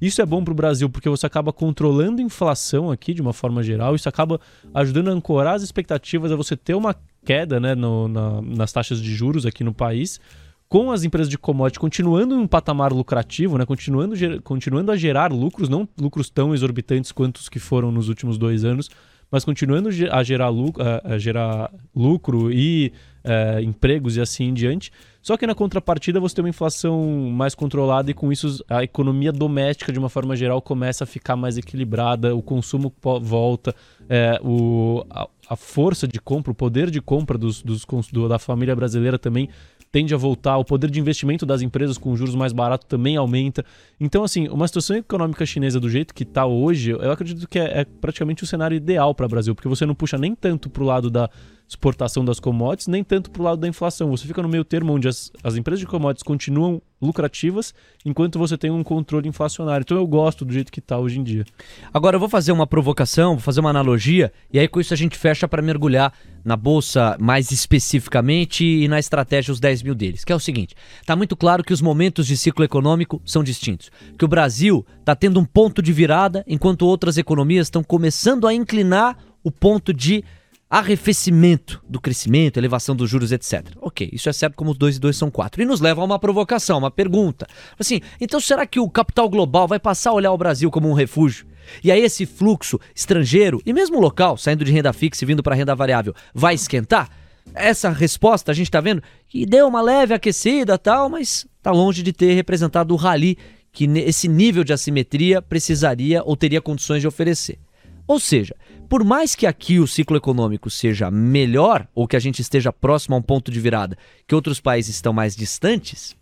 [0.00, 3.32] Isso é bom para o Brasil porque você acaba controlando a inflação aqui de uma
[3.32, 4.40] forma geral, isso acaba
[4.74, 6.94] ajudando a ancorar as expectativas a você ter uma,
[7.24, 10.20] queda né, no, na, nas taxas de juros aqui no país,
[10.68, 15.32] com as empresas de commodity continuando em um patamar lucrativo, né, continuando, continuando a gerar
[15.32, 18.90] lucros, não lucros tão exorbitantes quanto os que foram nos últimos dois anos,
[19.34, 22.92] mas continuando a gerar, lucro, a gerar lucro e
[23.24, 24.92] é, empregos e assim em diante.
[25.20, 29.32] Só que na contrapartida você tem uma inflação mais controlada e com isso a economia
[29.32, 33.74] doméstica, de uma forma geral, começa a ficar mais equilibrada, o consumo volta,
[34.08, 38.38] é, o, a, a, força de compra, o poder de compra dos, dos, do, da
[38.38, 39.48] família brasileira também
[39.94, 43.64] tende a voltar, o poder de investimento das empresas com juros mais baratos também aumenta.
[44.00, 47.82] Então, assim, uma situação econômica chinesa do jeito que está hoje, eu acredito que é,
[47.82, 50.82] é praticamente o cenário ideal para o Brasil, porque você não puxa nem tanto para
[50.82, 51.30] o lado da
[51.74, 54.10] exportação das commodities, nem tanto para o lado da inflação.
[54.10, 58.56] Você fica no meio termo onde as, as empresas de commodities continuam lucrativas, enquanto você
[58.56, 59.82] tem um controle inflacionário.
[59.82, 61.44] Então eu gosto do jeito que está hoje em dia.
[61.92, 64.96] Agora eu vou fazer uma provocação, vou fazer uma analogia, e aí com isso a
[64.96, 66.12] gente fecha para mergulhar
[66.44, 70.74] na bolsa mais especificamente e na estratégia os 10 mil deles, que é o seguinte:
[71.00, 75.14] está muito claro que os momentos de ciclo econômico são distintos, que o Brasil está
[75.14, 80.24] tendo um ponto de virada, enquanto outras economias estão começando a inclinar o ponto de
[80.68, 83.66] arrefecimento do crescimento, elevação dos juros, etc.
[83.80, 85.62] Ok, isso é certo como os dois e dois são quatro.
[85.62, 87.46] E nos leva a uma provocação, uma pergunta.
[87.78, 90.94] Assim, então será que o capital global vai passar a olhar o Brasil como um
[90.94, 91.46] refúgio?
[91.82, 95.54] E aí esse fluxo estrangeiro e mesmo local, saindo de renda fixa e vindo para
[95.54, 97.08] renda variável, vai esquentar?
[97.54, 102.02] Essa resposta a gente está vendo que deu uma leve aquecida tal, mas está longe
[102.02, 103.36] de ter representado o rally
[103.72, 107.58] que esse nível de assimetria precisaria ou teria condições de oferecer.
[108.06, 108.54] Ou seja,
[108.88, 113.14] por mais que aqui o ciclo econômico seja melhor, ou que a gente esteja próximo
[113.14, 116.16] a um ponto de virada que outros países estão mais distantes,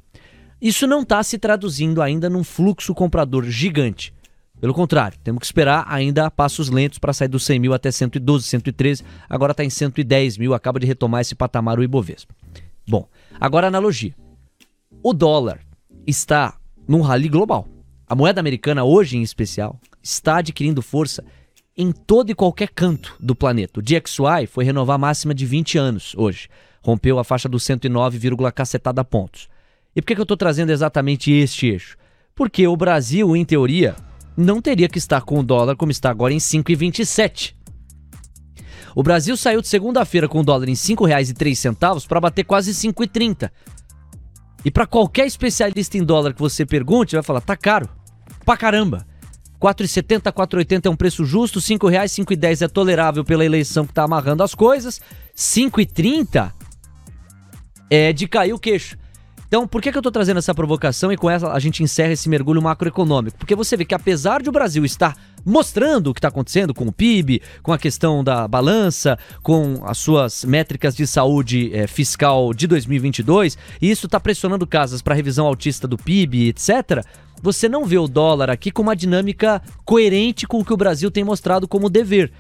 [0.61, 4.15] isso não está se traduzindo ainda num fluxo comprador gigante.
[4.61, 8.47] Pelo contrário, temos que esperar ainda passos lentos para sair dos 100 mil até 112,
[8.47, 12.33] 113, agora está em 110 mil, acaba de retomar esse patamar o Ibovespa.
[12.87, 13.09] Bom,
[13.41, 14.15] agora analogia.
[15.03, 15.59] O dólar
[16.07, 17.67] está num rally global.
[18.07, 21.25] A moeda americana, hoje em especial, está adquirindo força
[21.77, 23.81] em todo e qualquer canto do planeta.
[23.81, 26.49] O DXY foi renovar a máxima de 20 anos hoje.
[26.83, 28.19] Rompeu a faixa dos 109,
[28.55, 29.49] cacetada pontos.
[29.95, 31.97] E por que, eu estou trazendo exatamente este eixo?
[32.35, 33.95] Porque o Brasil, em teoria,
[34.37, 37.55] não teria que estar com o dólar como está agora em 5,27.
[38.95, 43.51] O Brasil saiu de segunda-feira com o dólar em R$ 5,03 para bater quase 5,30.
[44.65, 47.89] E para qualquer especialista em dólar que você pergunte, vai falar: tá caro.
[48.45, 49.07] Pra caramba.
[49.63, 54.03] 4,70, 4,80 é um preço justo, R$ 5,00, 5,10 é tolerável pela eleição que está
[54.03, 55.01] amarrando as coisas,
[55.37, 56.53] 5,30
[57.89, 58.99] é de cair o queixo.
[59.53, 62.15] Então, por que, que eu estou trazendo essa provocação e com essa a gente encerra
[62.15, 63.37] esse mergulho macroeconômico?
[63.37, 66.87] Porque você vê que apesar de o Brasil estar mostrando o que está acontecendo com
[66.87, 72.55] o PIB, com a questão da balança, com as suas métricas de saúde é, fiscal
[72.55, 77.05] de 2022, e isso está pressionando casas para revisão altista do PIB, etc
[77.43, 81.11] você não vê o dólar aqui com uma dinâmica coerente com o que o Brasil
[81.11, 82.33] tem mostrado como dever.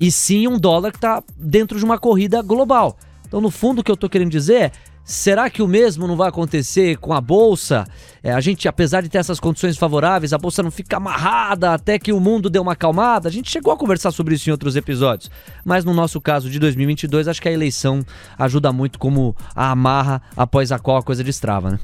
[0.00, 2.96] E sim um dólar que está dentro de uma corrida global.
[3.26, 4.72] Então, no fundo, o que eu estou querendo dizer é.
[5.08, 7.86] Será que o mesmo não vai acontecer com a bolsa?
[8.24, 11.96] É, a gente, apesar de ter essas condições favoráveis, a bolsa não fica amarrada até
[11.96, 13.28] que o mundo dê uma acalmada.
[13.28, 15.30] A gente chegou a conversar sobre isso em outros episódios.
[15.64, 18.04] Mas no nosso caso de 2022, acho que a eleição
[18.36, 21.78] ajuda muito como a amarra após a qual a coisa destrava, né?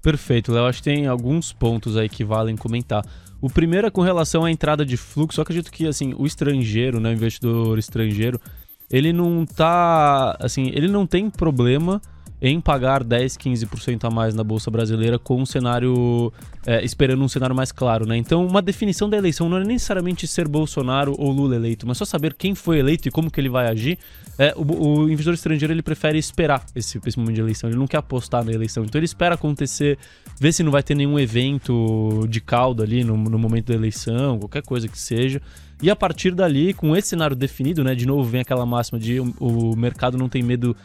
[0.00, 0.66] Perfeito, Léo.
[0.66, 3.04] Acho que tem alguns pontos aí que valem comentar.
[3.40, 5.40] O primeiro é com relação à entrada de fluxo.
[5.40, 8.40] Eu acredito que assim, o estrangeiro, né, o investidor estrangeiro,
[8.88, 12.00] ele não tá, assim, ele não tem problema
[12.40, 16.32] em pagar 10, 15% a mais na Bolsa Brasileira com um cenário,
[16.66, 18.16] é, esperando um cenário mais claro, né?
[18.16, 22.04] Então, uma definição da eleição não é necessariamente ser Bolsonaro ou Lula eleito, mas só
[22.04, 23.98] saber quem foi eleito e como que ele vai agir.
[24.38, 27.86] É, o, o investidor estrangeiro, ele prefere esperar esse, esse momento de eleição, ele não
[27.86, 28.84] quer apostar na eleição.
[28.84, 29.98] Então, ele espera acontecer,
[30.40, 34.38] ver se não vai ter nenhum evento de caldo ali no, no momento da eleição,
[34.38, 35.42] qualquer coisa que seja.
[35.82, 37.94] E a partir dali, com esse cenário definido, né?
[37.94, 40.76] De novo, vem aquela máxima de o, o mercado não tem medo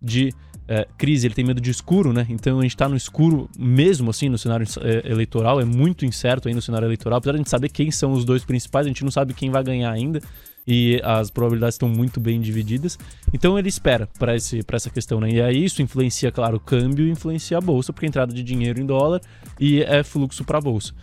[0.00, 0.32] de
[0.66, 2.26] é, crise, ele tem medo de escuro, né?
[2.28, 6.48] Então a gente está no escuro mesmo assim no cenário é, eleitoral, é muito incerto
[6.48, 8.88] aí no cenário eleitoral, apesar de a gente saber quem são os dois principais, a
[8.88, 10.20] gente não sabe quem vai ganhar ainda
[10.66, 12.98] e as probabilidades estão muito bem divididas.
[13.32, 15.30] Então ele espera para essa questão, né?
[15.30, 18.86] E aí isso influencia, claro, o câmbio, influencia a bolsa, porque entrada de dinheiro em
[18.86, 19.20] dólar
[19.60, 20.94] e é fluxo para a bolsa.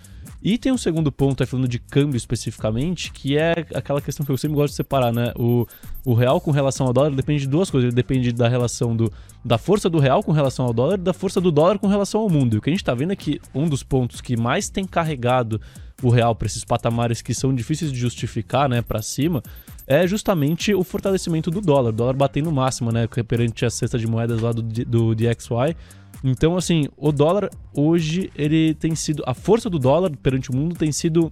[0.43, 4.31] E tem um segundo ponto, aí falando de câmbio especificamente, que é aquela questão que
[4.31, 5.31] eu sempre gosto de separar, né?
[5.35, 5.67] O,
[6.03, 7.89] o real com relação ao dólar depende de duas coisas.
[7.89, 9.11] Ele depende da relação do,
[9.45, 12.21] da força do real com relação ao dólar e da força do dólar com relação
[12.21, 12.55] ao mundo.
[12.55, 14.83] E o que a gente está vendo é que um dos pontos que mais tem
[14.83, 15.61] carregado
[16.01, 19.43] o real para esses patamares que são difíceis de justificar, né, para cima,
[19.85, 24.07] é justamente o fortalecimento do dólar, o dólar batendo máximo, né, perante a cesta de
[24.07, 25.75] moedas lá do, do DXY.
[26.23, 29.23] Então, assim, o dólar hoje, ele tem sido.
[29.25, 31.31] A força do dólar perante o mundo tem sido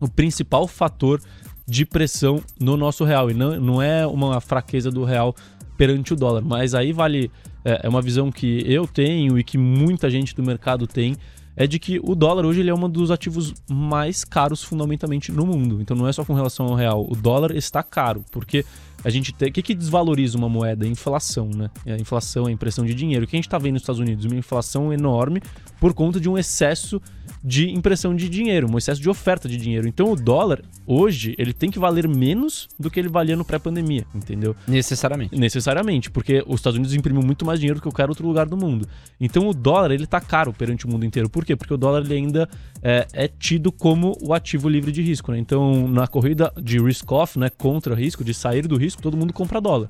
[0.00, 1.20] o principal fator
[1.66, 3.30] de pressão no nosso real.
[3.30, 5.34] E não, não é uma fraqueza do real
[5.76, 6.42] perante o dólar.
[6.42, 7.30] Mas aí vale.
[7.64, 11.16] É, é uma visão que eu tenho e que muita gente do mercado tem.
[11.56, 15.46] É de que o dólar hoje ele é um dos ativos mais caros fundamentalmente no
[15.46, 15.80] mundo.
[15.80, 17.06] Então não é só com relação ao real.
[17.08, 18.64] O dólar está caro, porque
[19.04, 19.48] a gente tem.
[19.48, 20.84] O que, que desvaloriza uma moeda?
[20.84, 21.70] A inflação, né?
[21.86, 23.24] A inflação, a impressão de dinheiro.
[23.24, 24.24] O que a gente está vendo nos Estados Unidos?
[24.24, 25.40] Uma inflação enorme
[25.78, 27.00] por conta de um excesso
[27.42, 29.86] de impressão de dinheiro, um excesso de oferta de dinheiro.
[29.86, 34.06] Então o dólar, hoje, ele tem que valer menos do que ele valia no pré-pandemia,
[34.14, 34.56] entendeu?
[34.66, 35.38] Necessariamente.
[35.38, 38.56] Necessariamente, porque os Estados Unidos imprimiu muito mais dinheiro do que qualquer outro lugar do
[38.56, 38.88] mundo.
[39.20, 41.28] Então o dólar, ele tá caro perante o mundo inteiro.
[41.28, 41.54] Por quê?
[41.54, 42.48] Porque o dólar, ele ainda
[42.82, 45.38] é, é tido como o ativo livre de risco, né?
[45.38, 49.60] Então, na corrida de risk-off, né, contra risco, de sair do risco, todo mundo compra
[49.60, 49.88] dólar.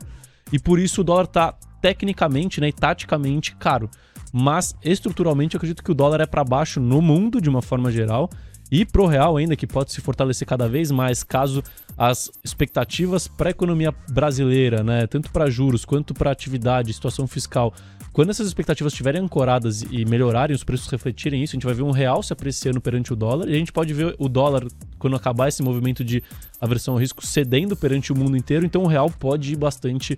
[0.52, 3.90] E por isso o dólar tá tecnicamente né, e taticamente caro
[4.36, 7.88] mas estruturalmente eu acredito que o dólar é para baixo no mundo de uma forma
[7.92, 8.28] geral
[8.68, 11.62] e pro real ainda que pode se fortalecer cada vez mais caso
[11.96, 17.72] as expectativas para a economia brasileira, né, tanto para juros quanto para atividade, situação fiscal,
[18.14, 21.82] quando essas expectativas estiverem ancoradas e melhorarem, os preços refletirem isso, a gente vai ver
[21.82, 24.64] um real se apreciando perante o dólar e a gente pode ver o dólar,
[25.00, 26.22] quando acabar esse movimento de
[26.60, 28.64] aversão ao risco, cedendo perante o mundo inteiro.
[28.64, 30.16] Então o real pode ir bastante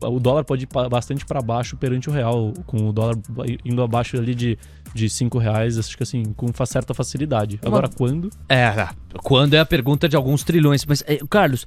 [0.00, 3.16] o dólar pode ir bastante para baixo perante o real, com o dólar
[3.64, 4.58] indo abaixo ali de,
[4.92, 7.60] de 5 reais, acho que assim, com certa facilidade.
[7.64, 8.28] Agora, quando?
[8.48, 8.88] É,
[9.22, 10.84] quando é a pergunta de alguns trilhões.
[10.84, 11.64] Mas, é, Carlos,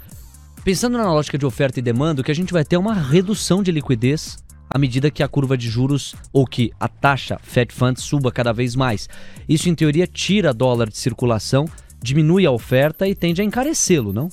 [0.62, 3.72] pensando na lógica de oferta e demanda, que a gente vai ter uma redução de
[3.72, 4.38] liquidez
[4.70, 8.53] à medida que a curva de juros ou que a taxa Fed Funds suba cada
[8.53, 9.09] vez mais.
[9.47, 11.65] Isso, em teoria, tira dólar de circulação,
[12.01, 14.30] diminui a oferta e tende a encarecê-lo, não?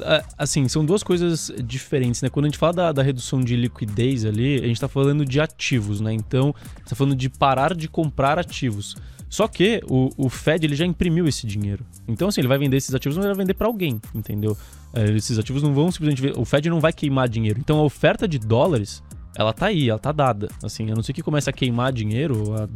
[0.00, 2.30] É, assim, são duas coisas diferentes, né?
[2.30, 5.38] Quando a gente fala da, da redução de liquidez ali, a gente está falando de
[5.38, 6.12] ativos, né?
[6.12, 8.96] Então, está falando de parar de comprar ativos.
[9.28, 11.84] Só que o, o, Fed ele já imprimiu esse dinheiro.
[12.06, 14.56] Então, assim, ele vai vender esses ativos, mas ele vai vender para alguém, entendeu?
[14.92, 16.38] É, esses ativos não vão simplesmente.
[16.38, 17.58] O Fed não vai queimar dinheiro.
[17.58, 19.02] Então, a oferta de dólares,
[19.36, 20.48] ela tá aí, ela tá dada.
[20.62, 22.68] Assim, a não ser que comece a queimar dinheiro, a,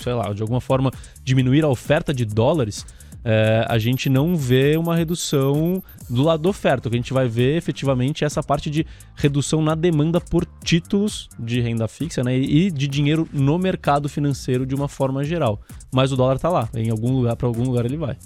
[0.00, 0.90] sei lá, de alguma forma
[1.22, 2.84] diminuir a oferta de dólares
[3.28, 6.86] é, a gente não vê uma redução do lado da oferta.
[6.86, 8.86] O que a gente vai ver efetivamente é essa parte de
[9.16, 14.64] redução na demanda por títulos de renda fixa né, e de dinheiro no mercado financeiro
[14.64, 15.60] de uma forma geral.
[15.92, 18.16] Mas o dólar está lá, em algum lugar, para algum lugar ele vai.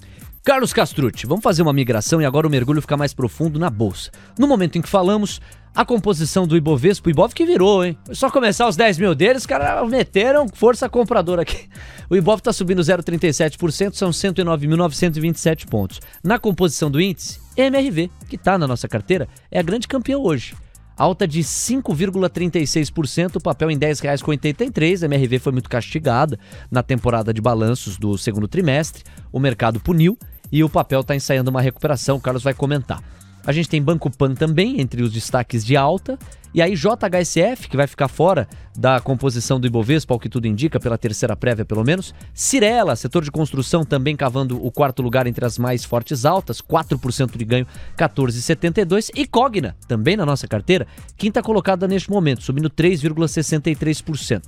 [0.43, 4.09] Carlos Castrucci, vamos fazer uma migração e agora o mergulho fica mais profundo na bolsa.
[4.39, 5.39] No momento em que falamos,
[5.75, 7.95] a composição do Ibovespa, o Ibov que virou, hein?
[8.07, 11.69] Foi só começar os 10 mil deles, os caras meteram força compradora aqui.
[12.09, 15.99] O Ibov tá subindo 0,37%, são 109.927 pontos.
[16.23, 20.55] Na composição do índice, MRV, que tá na nossa carteira, é a grande campeã hoje.
[20.97, 25.03] Alta de 5,36%, o papel em R$ 10,83.
[25.03, 26.37] A MRV foi muito castigada
[26.69, 29.03] na temporada de balanços do segundo trimestre.
[29.31, 30.17] O mercado puniu
[30.51, 32.17] e o papel está ensaiando uma recuperação.
[32.17, 33.01] O Carlos vai comentar.
[33.45, 36.17] A gente tem Banco Pan também entre os destaques de alta.
[36.53, 40.79] E aí JHSF, que vai ficar fora da composição do Ibovespa, ao que tudo indica,
[40.81, 42.13] pela terceira prévia pelo menos.
[42.33, 47.37] Cirela, setor de construção, também cavando o quarto lugar entre as mais fortes altas, 4%
[47.37, 47.65] de ganho,
[47.97, 49.11] 14,72.
[49.15, 50.85] E Cogna, também na nossa carteira,
[51.17, 54.41] quinta colocada neste momento, subindo 3,63%.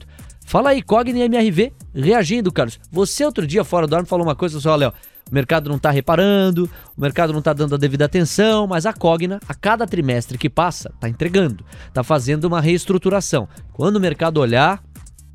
[0.45, 2.79] Fala aí, Cogna e MRV reagindo, Carlos.
[2.91, 4.93] Você outro dia fora do ar falou uma coisa, só, Léo
[5.33, 8.93] o mercado não está reparando, o mercado não está dando a devida atenção, mas a
[8.93, 13.47] Cogna, a cada trimestre que passa, está entregando, está fazendo uma reestruturação.
[13.71, 14.83] Quando o mercado olhar,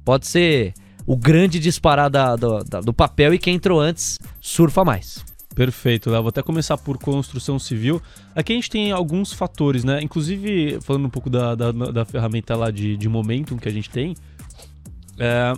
[0.04, 0.72] pode ser
[1.04, 5.24] o grande disparar da, do, da, do papel e quem entrou antes surfa mais.
[5.52, 6.22] Perfeito, Léo.
[6.22, 8.00] Vou até começar por construção civil.
[8.36, 10.00] Aqui a gente tem alguns fatores, né?
[10.00, 13.90] Inclusive, falando um pouco da, da, da ferramenta lá de, de momentum que a gente
[13.90, 14.14] tem,
[15.18, 15.52] é,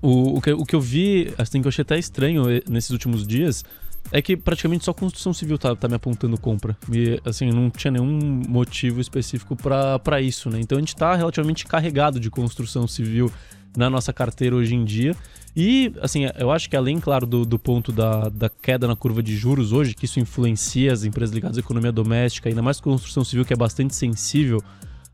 [0.00, 2.90] o, o, que, o que eu vi, assim, que eu achei até estranho eh, nesses
[2.90, 3.64] últimos dias,
[4.10, 6.76] é que praticamente só construção civil tá, tá me apontando compra.
[6.90, 10.60] E, assim, não tinha nenhum motivo específico para isso, né?
[10.60, 13.30] Então a gente tá relativamente carregado de construção civil
[13.76, 15.14] na nossa carteira hoje em dia.
[15.54, 19.22] E, assim, eu acho que além, claro, do, do ponto da, da queda na curva
[19.22, 23.24] de juros hoje, que isso influencia as empresas ligadas à economia doméstica, ainda mais construção
[23.24, 24.62] civil, que é bastante sensível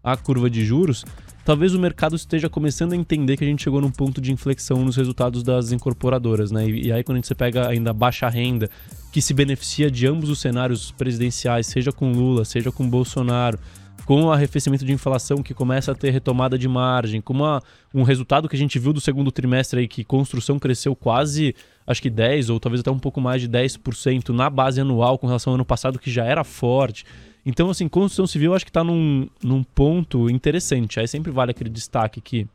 [0.02, 1.04] à curva de juros,
[1.44, 4.84] talvez o mercado esteja começando a entender que a gente chegou num ponto de inflexão
[4.84, 6.66] nos resultados das incorporadoras, né?
[6.66, 8.70] E, e aí quando a gente pega ainda baixa renda,
[9.12, 13.58] que se beneficia de ambos os cenários presidenciais, seja com Lula, seja com Bolsonaro,
[14.04, 18.02] com o arrefecimento de inflação que começa a ter retomada de margem, com uma, um
[18.02, 21.54] resultado que a gente viu do segundo trimestre aí que construção cresceu quase
[21.86, 25.26] acho que 10 ou talvez até um pouco mais de 10% na base anual com
[25.26, 27.04] relação ao ano passado, que já era forte.
[27.46, 30.98] Então, assim, construção civil acho que está num, num ponto interessante.
[30.98, 32.46] Aí sempre vale aquele destaque que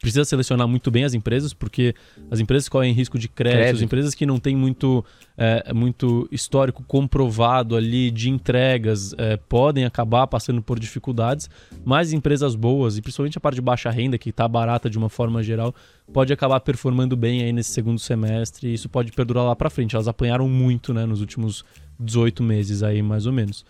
[0.00, 1.94] precisa selecionar muito bem as empresas, porque
[2.30, 3.76] as empresas correm risco de crédito, crédito.
[3.76, 5.04] as empresas que não têm muito,
[5.36, 11.50] é, muito histórico comprovado ali de entregas é, podem acabar passando por dificuldades,
[11.84, 15.08] mas empresas boas, e principalmente a parte de baixa renda, que está barata de uma
[15.08, 15.74] forma geral,
[16.12, 19.94] pode acabar performando bem aí nesse segundo semestre e isso pode perdurar lá para frente.
[19.94, 21.64] Elas apanharam muito né, nos últimos
[21.98, 23.64] 18 meses aí, mais ou menos.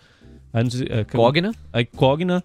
[0.53, 1.53] Aí, sei, é, Cogna?
[1.71, 2.43] Aí Cogna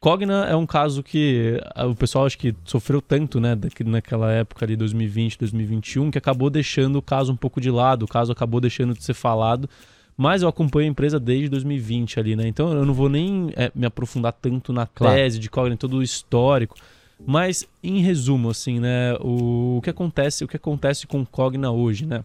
[0.00, 4.64] Cogna é um caso que ah, o pessoal acho que sofreu tanto, né, naquela época
[4.64, 8.60] ali, 2020, 2021, que acabou deixando o caso um pouco de lado, o caso acabou
[8.60, 9.68] deixando de ser falado.
[10.16, 12.48] Mas eu acompanho a empresa desde 2020 ali, né?
[12.48, 15.38] Então eu não vou nem é, me aprofundar tanto na tese claro.
[15.38, 16.76] de Cogna, todo o histórico.
[17.24, 19.14] Mas, em resumo, assim, né?
[19.20, 22.24] O, o, que acontece, o que acontece com Cogna hoje, né?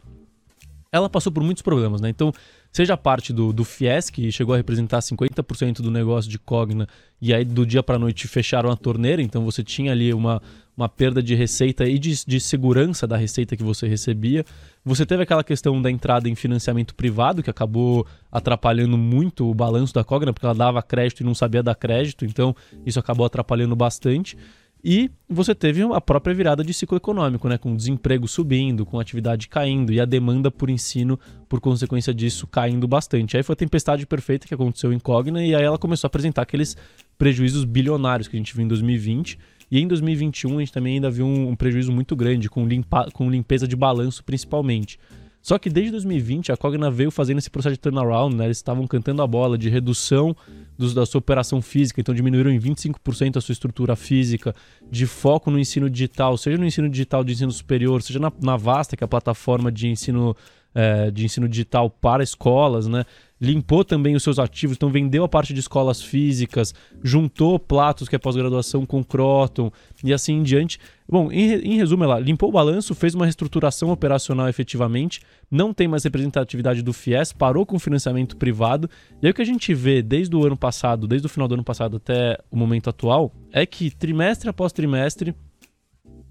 [0.91, 2.09] Ela passou por muitos problemas, né?
[2.09, 2.31] Então,
[2.73, 6.87] seja parte do, do FIES, que chegou a representar 50% do negócio de Cogna,
[7.21, 10.41] e aí do dia para noite fecharam a torneira, então você tinha ali uma,
[10.75, 14.43] uma perda de receita e de, de segurança da receita que você recebia.
[14.83, 19.93] Você teve aquela questão da entrada em financiamento privado, que acabou atrapalhando muito o balanço
[19.93, 23.75] da Cogna, porque ela dava crédito e não sabia dar crédito, então isso acabou atrapalhando
[23.75, 24.35] bastante.
[24.83, 27.57] E você teve a própria virada de ciclo econômico, né?
[27.57, 31.17] com desemprego subindo, com atividade caindo e a demanda por ensino,
[31.47, 33.37] por consequência disso, caindo bastante.
[33.37, 36.41] Aí foi a tempestade perfeita que aconteceu em Cogna e aí ela começou a apresentar
[36.41, 36.75] aqueles
[37.17, 39.39] prejuízos bilionários que a gente viu em 2020.
[39.71, 43.09] E em 2021 a gente também ainda viu um, um prejuízo muito grande, com, limpa,
[43.13, 44.99] com limpeza de balanço principalmente.
[45.41, 48.45] Só que desde 2020 a Cogna veio fazendo esse processo de turnaround, né?
[48.45, 50.35] Eles estavam cantando a bola de redução
[50.77, 54.55] dos, da sua operação física, então diminuíram em 25% a sua estrutura física,
[54.89, 58.57] de foco no ensino digital, seja no ensino digital de ensino superior, seja na, na
[58.57, 60.35] Vasta, que é a plataforma de ensino,
[60.73, 63.05] é, de ensino digital para escolas, né?
[63.43, 66.73] Limpou também os seus ativos, então vendeu a parte de escolas físicas,
[67.03, 69.69] juntou Platos, que é pós-graduação, com Croton
[70.01, 70.79] e assim em diante.
[71.07, 75.19] Bom, em, em, resumo, ela limpou o balanço, fez uma reestruturação operacional efetivamente,
[75.51, 78.89] não tem mais representatividade do FIES, parou com financiamento privado.
[79.21, 81.55] E aí o que a gente vê desde o ano passado, desde o final do
[81.55, 85.35] ano passado até o momento atual, é que trimestre após trimestre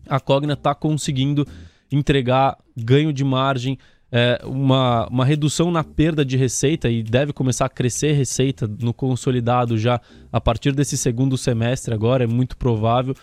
[0.09, 1.47] a Cogna está conseguindo
[1.91, 3.79] entregar ganho de margem,
[4.13, 8.93] é, uma, uma redução na perda de receita e deve começar a crescer receita no
[8.93, 9.99] consolidado já
[10.31, 13.15] a partir desse segundo semestre agora, é muito provável.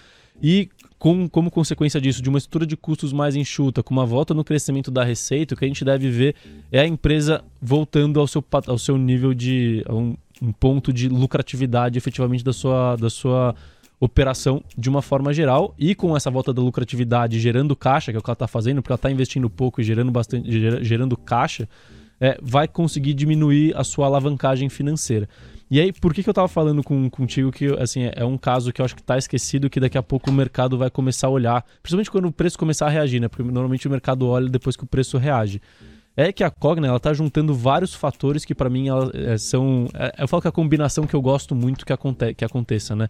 [0.42, 4.34] E com, como consequência disso, de uma estrutura de custos mais enxuta, com uma volta
[4.34, 6.36] no crescimento da receita, o que a gente deve ver
[6.72, 9.84] é a empresa voltando ao seu, ao seu nível de.
[9.90, 13.54] Um, um ponto de lucratividade efetivamente da sua, da sua
[14.00, 18.20] operação de uma forma geral e com essa volta da lucratividade gerando caixa, que é
[18.20, 20.50] o que ela está fazendo, porque ela está investindo pouco e gerando bastante,
[20.84, 21.68] gerando caixa,
[22.20, 25.28] é, vai conseguir diminuir a sua alavancagem financeira.
[25.72, 28.38] E aí, por que, que eu estava falando com, contigo que assim, é, é um
[28.38, 31.28] caso que eu acho que está esquecido, que daqui a pouco o mercado vai começar
[31.28, 33.28] a olhar, principalmente quando o preço começar a reagir, né?
[33.28, 35.62] Porque normalmente o mercado olha depois que o preço reage
[36.18, 39.88] é que a Cogna ela tá juntando vários fatores que para mim ela, é, são
[39.94, 42.96] é, eu falo que é a combinação que eu gosto muito que, aconte, que aconteça,
[42.96, 43.08] né?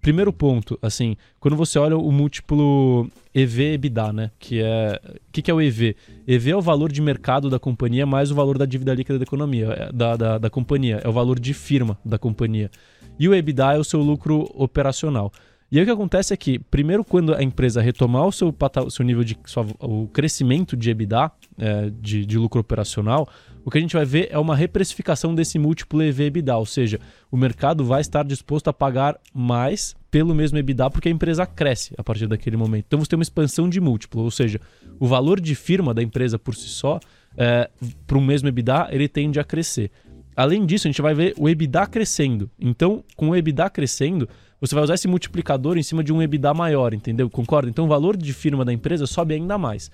[0.00, 4.30] Primeiro ponto, assim, quando você olha o múltiplo EV/EBITDA, né?
[4.38, 5.00] Que é.
[5.04, 5.94] O que, que é o EV?
[6.26, 9.24] EV é o valor de mercado da companhia mais o valor da dívida líquida da
[9.24, 11.00] economia, é, da, da, da companhia.
[11.04, 12.70] É o valor de firma da companhia.
[13.18, 15.30] E o EBITDA é o seu lucro operacional.
[15.70, 18.52] E aí o que acontece é que, primeiro, quando a empresa retomar o seu,
[18.84, 23.28] o seu nível de sua, o crescimento de EBITDA, é, de, de lucro operacional,
[23.64, 26.98] o que a gente vai ver é uma reprecificação desse múltiplo EV/EBITDA, ou seja,
[27.30, 31.94] o mercado vai estar disposto a pagar mais pelo mesmo EBITDA porque a empresa cresce
[31.96, 32.86] a partir daquele momento.
[32.88, 34.60] Então você tem uma expansão de múltiplo, ou seja,
[34.98, 36.98] o valor de firma da empresa por si só,
[37.36, 37.70] é,
[38.08, 39.90] para o mesmo EBITDA, ele tende a crescer.
[40.34, 42.50] Além disso, a gente vai ver o EBITDA crescendo.
[42.58, 44.28] Então, com o EBITDA crescendo,
[44.60, 47.30] você vai usar esse multiplicador em cima de um EBITDA maior, entendeu?
[47.30, 47.70] Concorda?
[47.70, 49.90] Então, o valor de firma da empresa sobe ainda mais.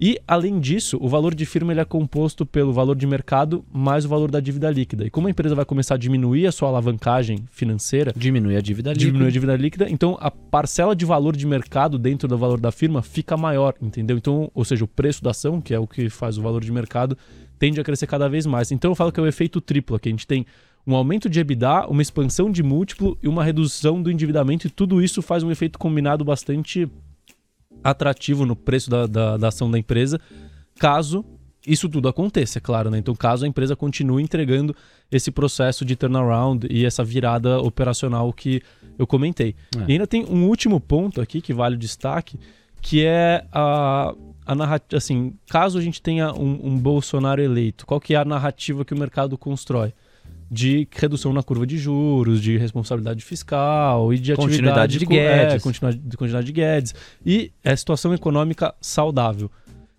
[0.00, 4.04] E, além disso, o valor de firma ele é composto pelo valor de mercado mais
[4.04, 5.04] o valor da dívida líquida.
[5.04, 8.12] E como a empresa vai começar a diminuir a sua alavancagem financeira...
[8.16, 9.06] Diminui a dívida líquida.
[9.06, 9.90] Diminui a dívida líquida.
[9.90, 14.16] Então, a parcela de valor de mercado dentro do valor da firma fica maior, entendeu?
[14.16, 16.70] Então, ou seja, o preço da ação, que é o que faz o valor de
[16.70, 17.18] mercado,
[17.58, 18.70] tende a crescer cada vez mais.
[18.70, 20.46] Então, eu falo que é o efeito triplo, que a gente tem
[20.88, 25.02] um aumento de EBITDA, uma expansão de múltiplo e uma redução do endividamento, e tudo
[25.02, 26.88] isso faz um efeito combinado bastante
[27.84, 30.18] atrativo no preço da, da, da ação da empresa,
[30.78, 31.22] caso
[31.66, 32.96] isso tudo aconteça, é claro, né?
[32.96, 34.74] Então, caso a empresa continue entregando
[35.12, 38.62] esse processo de turnaround e essa virada operacional que
[38.98, 39.54] eu comentei.
[39.76, 39.84] É.
[39.88, 42.38] E ainda tem um último ponto aqui que vale o destaque,
[42.80, 44.14] que é a,
[44.46, 48.24] a narrativa, assim, caso a gente tenha um, um, Bolsonaro eleito, qual que é a
[48.24, 49.92] narrativa que o mercado constrói?
[50.50, 55.54] De redução na curva de juros, de responsabilidade fiscal e de continuidade atividade de Guedes.
[55.54, 56.94] É, continuidade, de continuidade de Guedes.
[57.24, 59.50] E a situação econômica saudável.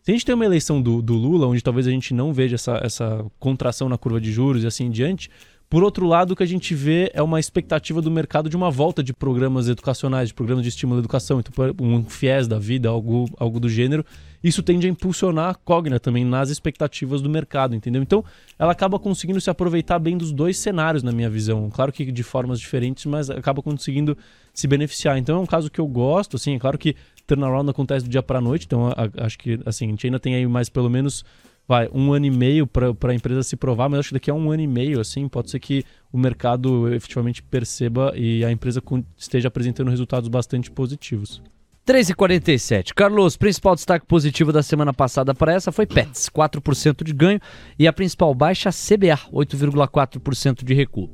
[0.02, 2.56] Se a gente tem uma eleição do, do Lula, onde talvez a gente não veja
[2.56, 5.30] essa, essa contração na curva de juros e assim em diante,
[5.70, 8.72] por outro lado, o que a gente vê é uma expectativa do mercado de uma
[8.72, 12.90] volta de programas educacionais, de programas de estímulo à educação, então um FIES da vida,
[12.90, 14.04] algo, algo do gênero.
[14.44, 18.02] Isso tende a impulsionar a Cogna também nas expectativas do mercado, entendeu?
[18.02, 18.24] Então,
[18.58, 21.70] ela acaba conseguindo se aproveitar bem dos dois cenários, na minha visão.
[21.70, 24.18] Claro que de formas diferentes, mas acaba conseguindo
[24.54, 25.18] se beneficiar.
[25.18, 26.96] Então, é um caso que eu gosto, assim, é claro que
[27.28, 30.36] turnaround acontece do dia para noite, então a, acho que, assim, a gente ainda tem
[30.36, 31.24] aí mais pelo menos
[31.68, 34.34] vai, um ano e meio para a empresa se provar, mas acho que daqui a
[34.34, 38.82] um ano e meio, assim, pode ser que o mercado efetivamente perceba e a empresa
[39.16, 41.44] esteja apresentando resultados bastante positivos.
[41.90, 42.94] 3,47.
[42.94, 47.40] Carlos, principal destaque positivo da semana passada para essa foi Pets, 4% de ganho,
[47.80, 51.10] e a principal baixa, CBA, 8,4% de recuo.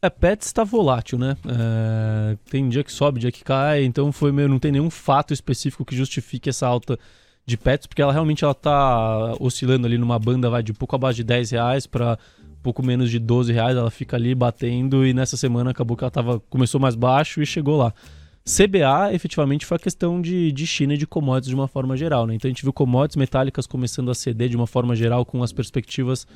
[0.00, 1.36] É, Pets está volátil, né?
[1.44, 5.34] É, tem dia que sobe, dia que cai, então foi meio, não tem nenhum fato
[5.34, 6.96] específico que justifique essa alta
[7.44, 11.16] de pets, porque ela realmente ela tá oscilando ali numa banda, vai de pouco abaixo
[11.16, 12.16] de 10 reais para
[12.62, 16.10] pouco menos de 12 reais, ela fica ali batendo e nessa semana acabou que ela
[16.10, 17.92] tava, começou mais baixo e chegou lá.
[18.44, 22.26] CBA efetivamente foi a questão de, de China e de commodities de uma forma geral,
[22.26, 22.34] né?
[22.34, 25.52] Então a gente viu commodities metálicas começando a ceder de uma forma geral com as
[25.52, 26.26] perspectivas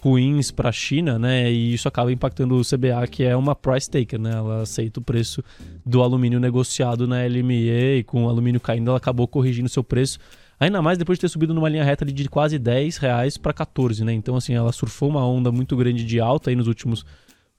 [0.00, 1.50] ruins para a China, né?
[1.50, 4.32] E isso acaba impactando o CBA, que é uma price taker, né?
[4.32, 5.42] Ela aceita o preço
[5.86, 10.18] do alumínio negociado na LME e com o alumínio caindo, ela acabou corrigindo seu preço.
[10.58, 14.04] Ainda mais depois de ter subido numa linha reta de quase 10 reais para 14,
[14.04, 14.12] né?
[14.12, 17.04] Então, assim, ela surfou uma onda muito grande de alta aí nos últimos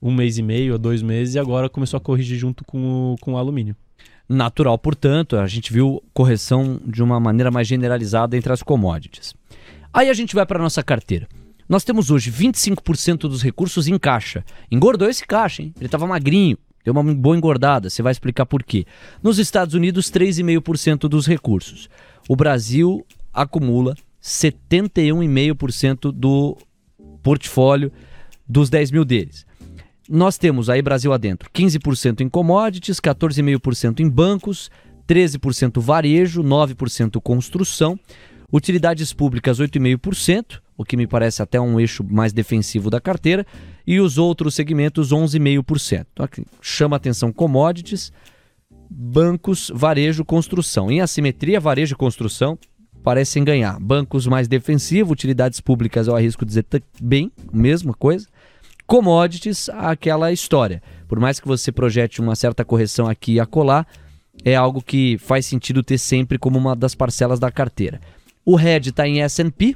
[0.01, 3.15] um mês e meio a dois meses e agora começou a corrigir junto com o,
[3.21, 3.75] com o alumínio.
[4.27, 9.33] Natural, portanto, a gente viu correção de uma maneira mais generalizada entre as commodities.
[9.93, 11.27] Aí a gente vai para nossa carteira.
[11.67, 14.43] Nós temos hoje 25% dos recursos em caixa.
[14.71, 15.73] Engordou esse caixa, hein?
[15.77, 17.89] Ele estava magrinho, deu uma boa engordada.
[17.89, 18.85] Você vai explicar por quê.
[19.21, 21.89] Nos Estados Unidos, 3,5% dos recursos
[22.27, 26.57] o Brasil acumula 71,5% do
[27.21, 27.91] portfólio
[28.47, 29.45] dos 10 mil deles.
[30.09, 34.69] Nós temos aí Brasil adentro 15% em commodities, 14,5% em bancos,
[35.07, 37.97] 13% varejo, 9% construção,
[38.51, 43.45] utilidades públicas 8,5%, o que me parece até um eixo mais defensivo da carteira,
[43.85, 46.05] e os outros segmentos 11,5%.
[46.11, 48.11] Então, aqui, chama atenção commodities,
[48.89, 50.91] bancos, varejo, construção.
[50.91, 52.57] Em assimetria, varejo e construção
[53.03, 53.79] parecem ganhar.
[53.79, 56.65] Bancos mais defensivos, utilidades públicas, eu arrisco dizer
[57.01, 58.27] bem, mesma coisa.
[58.85, 60.81] Commodities, aquela história.
[61.07, 63.85] Por mais que você projete uma certa correção aqui e acolá,
[64.43, 68.01] é algo que faz sentido ter sempre como uma das parcelas da carteira.
[68.45, 69.75] O RED está em S&P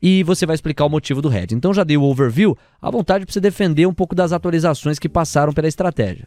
[0.00, 1.54] e você vai explicar o motivo do RED.
[1.54, 5.08] Então já dei o overview, à vontade para você defender um pouco das atualizações que
[5.08, 6.26] passaram pela estratégia.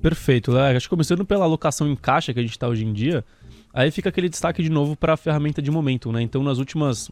[0.00, 0.76] Perfeito, né?
[0.76, 3.24] Acho que começando pela alocação em caixa que a gente está hoje em dia,
[3.72, 6.22] aí fica aquele destaque de novo para a ferramenta de momento, né?
[6.22, 7.10] Então, nas últimas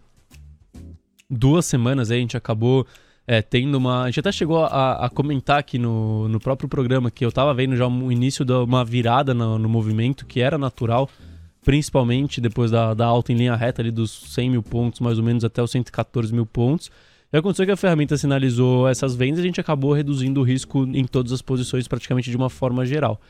[1.31, 2.87] duas semanas aí, a gente acabou
[3.27, 4.03] é, tendo uma.
[4.03, 7.55] A gente até chegou a, a, comentar aqui no, no próprio programa que eu estava
[7.55, 11.09] vendo já o início de uma virada no, no, movimento que era natural,
[11.65, 15.25] principalmente depois da, da alta em linha reta ali dos 100 mil pontos, mais ou
[15.25, 16.91] menos até os 114 mil pontos.
[17.33, 20.85] E aconteceu que a ferramenta sinalizou essas vendas e a gente acabou reduzindo o risco
[20.85, 23.21] em todas as posições praticamente de uma forma geral.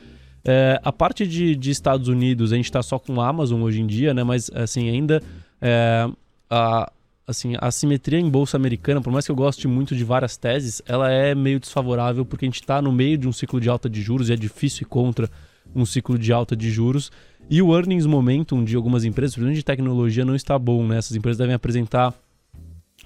[0.43, 3.87] É, a parte de, de, Estados Unidos, a gente está só com Amazon hoje em
[3.87, 4.23] dia, né?
[4.23, 5.23] Mas assim, ainda
[5.59, 6.07] é,
[6.47, 6.91] a,
[7.27, 10.81] assim, a simetria em bolsa americana, por mais que eu goste muito de várias teses,
[10.85, 13.89] ela é meio desfavorável porque a gente está no meio de um ciclo de alta
[13.89, 15.29] de juros e é difícil ir contra
[15.73, 17.11] um ciclo de alta de juros.
[17.49, 20.97] E o earnings momentum de algumas empresas, principalmente de tecnologia, não está bom, né?
[20.97, 22.13] Essas empresas devem apresentar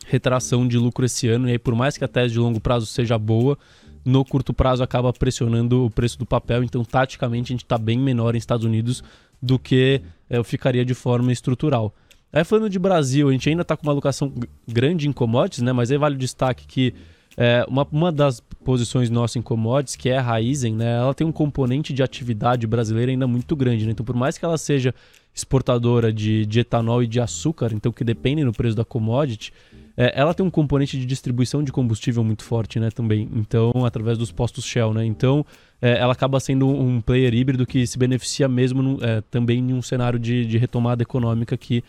[0.05, 2.85] retração de lucro esse ano, e aí por mais que a tese de longo prazo
[2.85, 3.57] seja boa,
[4.03, 7.99] no curto prazo acaba pressionando o preço do papel, então taticamente a gente está bem
[7.99, 9.03] menor em Estados Unidos
[9.41, 11.93] do que é, eu ficaria de forma estrutural.
[12.31, 14.33] Aí falando de Brasil, a gente ainda está com uma alocação
[14.67, 15.73] grande em commodities, né?
[15.73, 16.93] mas aí vale o destaque que
[17.35, 20.97] é, uma, uma das posições nossas em commodities, que é a Raizen, né?
[20.97, 23.85] ela tem um componente de atividade brasileira ainda muito grande.
[23.85, 23.91] Né?
[23.91, 24.93] Então, por mais que ela seja
[25.33, 29.53] exportadora de, de etanol e de açúcar, então que dependem do preço da commodity,
[29.95, 33.29] é, ela tem um componente de distribuição de combustível muito forte, né, também.
[33.33, 35.05] Então, através dos postos Shell, né?
[35.05, 35.45] Então,
[35.81, 39.73] é, ela acaba sendo um player híbrido que se beneficia mesmo no, é, também em
[39.73, 41.83] um cenário de, de, retomada econômica aqui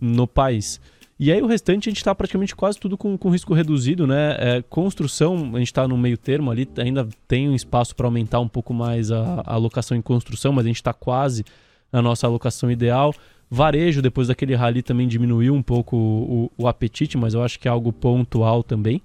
[0.00, 0.80] no país.
[1.18, 4.36] E aí o restante a gente está praticamente quase tudo com, com risco reduzido, né?
[4.38, 8.40] É, construção, a gente está no meio termo ali, ainda tem um espaço para aumentar
[8.40, 11.44] um pouco mais a, a alocação em construção, mas a gente está quase
[11.90, 13.14] na nossa alocação ideal.
[13.48, 17.58] Varejo, depois daquele rally, também diminuiu um pouco o, o, o apetite, mas eu acho
[17.60, 19.00] que é algo pontual também.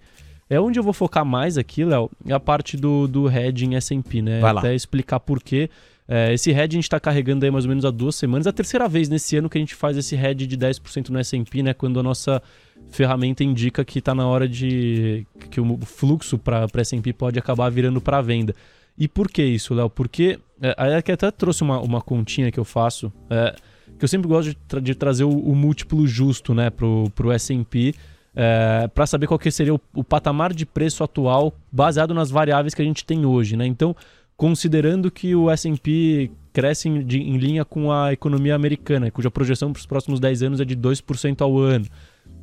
[0.51, 4.21] É onde eu vou focar mais aqui, Léo, é a parte do, do hedging S&P,
[4.21, 4.41] né?
[4.41, 4.59] Vai lá.
[4.59, 5.69] Até explicar por quê.
[6.05, 8.45] É, esse hedge a gente está carregando aí mais ou menos há duas semanas.
[8.45, 11.19] É a terceira vez nesse ano que a gente faz esse hedge de 10% no
[11.19, 11.73] S&P, né?
[11.73, 12.43] Quando a nossa
[12.89, 15.25] ferramenta indica que está na hora de...
[15.49, 18.53] que o fluxo para S&P pode acabar virando para venda.
[18.97, 19.89] E por que isso, Léo?
[19.89, 20.37] Porque...
[20.61, 23.09] É, aí aqui até trouxe uma, uma continha que eu faço...
[23.29, 23.55] É,
[23.97, 27.31] que eu sempre gosto de, tra de trazer o, o, múltiplo justo né, para o
[27.31, 27.95] S&P
[28.35, 32.73] é, para saber qual que seria o, o, patamar de preço atual baseado nas variáveis
[32.73, 33.57] que a gente tem hoje.
[33.57, 33.65] Né?
[33.65, 33.95] Então,
[34.37, 39.71] considerando que o S&P cresce em, de, em, linha com a economia americana, cuja projeção
[39.71, 41.85] para os próximos 10 anos é de 2% ao ano,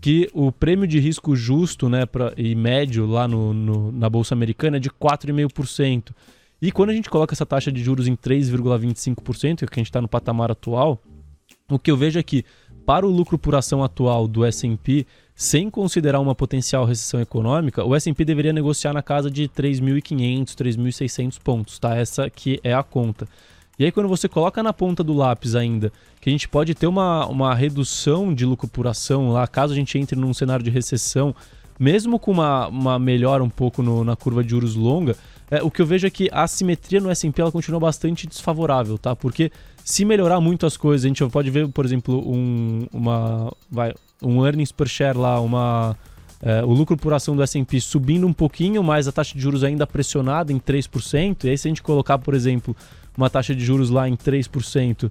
[0.00, 4.34] que o prêmio de risco justo né, pra, e médio lá no, no, na Bolsa
[4.34, 6.10] Americana é de 4,5%.
[6.60, 10.00] E quando a gente coloca essa taxa de juros em 3,25%, que a gente está
[10.00, 11.00] no patamar atual,
[11.70, 12.44] o que eu vejo é que,
[12.84, 15.06] para o lucro por ação atual do S&P,
[15.38, 21.38] sem considerar uma potencial recessão econômica, o S&P deveria negociar na casa de 3.500, 3.600
[21.38, 21.94] pontos, tá?
[21.94, 23.28] Essa que é a conta.
[23.78, 26.88] E aí quando você coloca na ponta do lápis ainda que a gente pode ter
[26.88, 30.72] uma, uma redução de lucro por ação lá, caso a gente entre num cenário de
[30.72, 31.32] recessão,
[31.78, 35.14] mesmo com uma, uma melhora um pouco no, na curva de juros longa,
[35.48, 38.98] é, o que eu vejo é que a assimetria no S&P ela continua bastante desfavorável,
[38.98, 39.14] tá?
[39.14, 39.52] Porque
[39.84, 44.44] se melhorar muito as coisas, a gente pode ver, por exemplo, um, uma, vai, um
[44.44, 45.96] earnings per share lá, uma,
[46.42, 49.64] é, o lucro por ação do S&P subindo um pouquinho, mas a taxa de juros
[49.64, 51.44] ainda pressionada em 3%.
[51.44, 52.76] E aí se a gente colocar, por exemplo,
[53.16, 55.10] uma taxa de juros lá em 3%,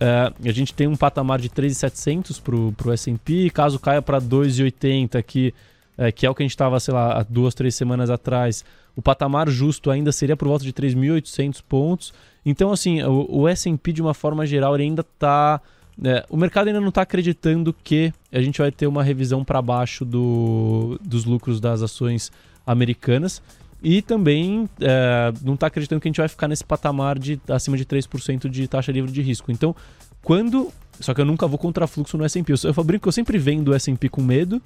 [0.00, 5.22] é, a gente tem um patamar de 3.700 para o S&P, caso caia para 2,80
[5.22, 5.54] que
[5.98, 8.64] é, que é o que a gente estava, sei lá, há duas, três semanas atrás,
[8.94, 12.14] o patamar justo ainda seria por volta de 3.800 pontos.
[12.46, 15.60] Então, assim, o, o S&P, de uma forma geral, ele ainda está...
[16.04, 19.60] É, o mercado ainda não está acreditando que a gente vai ter uma revisão para
[19.60, 22.30] baixo do, dos lucros das ações
[22.66, 23.42] americanas
[23.82, 27.76] e também é, não está acreditando que a gente vai ficar nesse patamar de acima
[27.76, 29.50] de 3% de taxa livre de risco.
[29.50, 29.74] Então,
[30.22, 30.70] quando.
[31.00, 32.50] Só que eu nunca vou contra fluxo no SP.
[32.50, 34.60] Eu, eu brinco que eu sempre vendo o SP com medo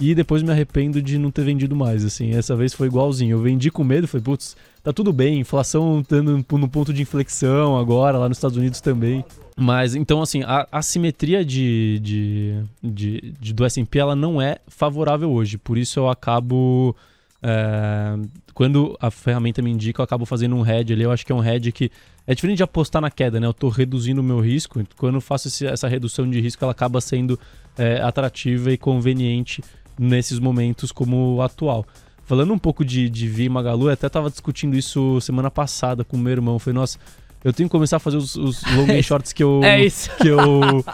[0.00, 2.34] e depois me arrependo de não ter vendido mais, assim.
[2.34, 3.36] Essa vez foi igualzinho.
[3.36, 7.78] Eu vendi com medo, falei, putz, tá tudo bem, inflação estando no ponto de inflexão
[7.78, 9.24] agora, lá nos Estados Unidos também.
[9.58, 15.30] Mas, então, assim, a assimetria de, de, de, de do S&P, ela não é favorável
[15.30, 15.56] hoje.
[15.56, 16.94] Por isso eu acabo...
[17.42, 18.18] É,
[18.52, 21.02] quando a ferramenta me indica, eu acabo fazendo um hedge ali.
[21.02, 21.90] Eu acho que é um hedge que
[22.26, 23.46] é diferente de apostar na queda, né?
[23.46, 24.82] Eu estou reduzindo o meu risco.
[24.96, 27.38] Quando eu faço esse, essa redução de risco, ela acaba sendo
[27.78, 29.62] é, atrativa e conveniente
[29.98, 31.86] nesses momentos como o atual.
[32.24, 36.16] Falando um pouco de, de Vi Magalu, eu até estava discutindo isso semana passada com
[36.16, 36.58] meu irmão.
[36.58, 36.98] Falei, nossa,
[37.46, 40.26] eu tenho que começar a fazer os, os long and shorts que eu, é que
[40.26, 40.84] eu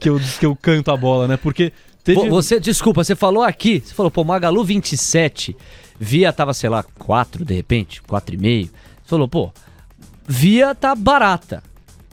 [0.00, 1.36] que eu que eu canto a bola, né?
[1.36, 2.26] Porque teve...
[2.30, 5.54] você, desculpa, você falou aqui, você falou, pô, Magalu 27,
[5.98, 8.70] Via tava, sei lá, 4 de repente, 4,5.
[8.70, 8.70] Você
[9.04, 9.52] falou, pô,
[10.26, 11.62] Via tá barata.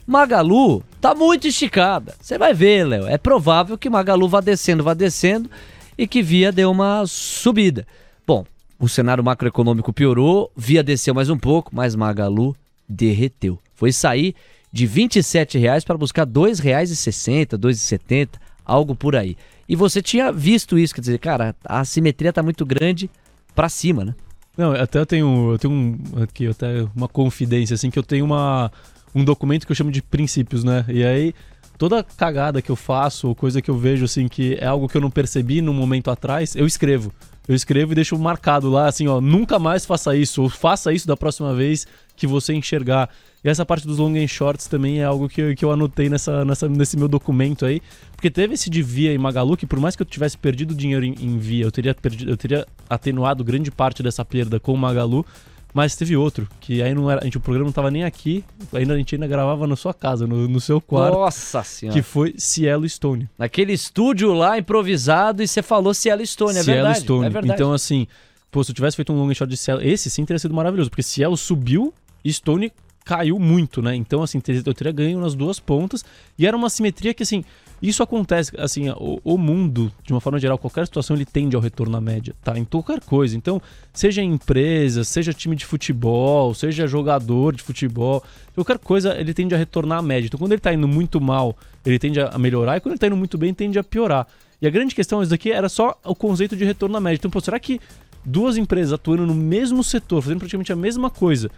[0.06, 2.14] Magalu tá muito esticada.
[2.20, 3.06] Você vai ver, Léo.
[3.06, 5.48] É provável que Magalu vá descendo, vá descendo
[5.96, 7.86] e que Via deu uma subida.
[8.26, 8.44] Bom,
[8.78, 12.54] o cenário macroeconômico piorou, Via desceu mais um pouco, mas Magalu
[12.88, 13.58] derreteu.
[13.74, 14.34] Foi sair
[14.72, 18.30] de R$ 27,00 para buscar R$ 2,60, R$ 2,70,
[18.64, 19.36] algo por aí.
[19.68, 23.10] E você tinha visto isso, quer dizer, cara, a assimetria está muito grande
[23.54, 24.14] para cima, né?
[24.56, 28.24] Não, até eu tenho, eu tenho um, aqui até uma confidência assim que eu tenho
[28.24, 28.72] uma
[29.14, 30.84] um documento que eu chamo de princípios, né?
[30.88, 31.34] E aí
[31.78, 34.96] toda cagada que eu faço, ou coisa que eu vejo assim que é algo que
[34.96, 37.12] eu não percebi no momento atrás, eu escrevo.
[37.46, 41.06] Eu escrevo e deixo marcado lá assim, ó, nunca mais faça isso, ou faça isso
[41.06, 43.08] da próxima vez que você enxergar.
[43.42, 46.10] E essa parte dos long and shorts também é algo que eu, que eu anotei
[46.10, 47.80] nessa, nessa, nesse meu documento aí.
[48.14, 51.04] Porque teve esse de Via e Magalu, que por mais que eu tivesse perdido dinheiro
[51.04, 54.76] em, em Via, eu teria, perdido, eu teria atenuado grande parte dessa perda com o
[54.76, 55.24] Magalu.
[55.72, 57.20] Mas teve outro, que aí não era.
[57.20, 59.92] A gente, o programa não tava nem aqui, ainda, a gente ainda gravava na sua
[59.92, 61.14] casa, no, no seu quarto.
[61.14, 61.98] Nossa senhora.
[61.98, 63.28] Que foi Cielo Stone.
[63.38, 67.00] Naquele estúdio lá improvisado e você falou Cielo Stone, é Cielo verdade.
[67.00, 67.26] Stone.
[67.26, 67.54] É verdade.
[67.54, 68.06] Então, assim,
[68.50, 70.88] pô, se eu tivesse feito um long shot de Cielo, esse sim teria sido maravilhoso,
[70.88, 71.92] porque Cielo subiu
[72.26, 72.72] Stone
[73.04, 73.94] caiu muito, né?
[73.94, 76.04] Então, assim, eu teria ganho nas duas pontas.
[76.38, 77.42] E era uma simetria que, assim,
[77.80, 81.62] isso acontece, assim, o, o, mundo, de uma forma geral, qualquer situação, ele tende ao
[81.62, 82.58] retorno à média, tá?
[82.58, 83.36] Em qualquer coisa.
[83.36, 83.62] Então,
[83.92, 88.22] seja empresa, seja time de futebol, seja jogador de futebol,
[88.54, 90.26] qualquer coisa, ele tende a retornar à média.
[90.26, 91.56] Então, quando ele tá indo muito mal,
[91.86, 94.26] ele tende a melhorar, e quando ele tá indo muito bem, tende a piorar.
[94.60, 97.18] E a grande questão, isso daqui era só o conceito de retorno à média.
[97.18, 97.80] Então, pô, será que
[98.24, 101.48] duas empresas atuando no mesmo setor, fazendo praticamente a mesma coisa,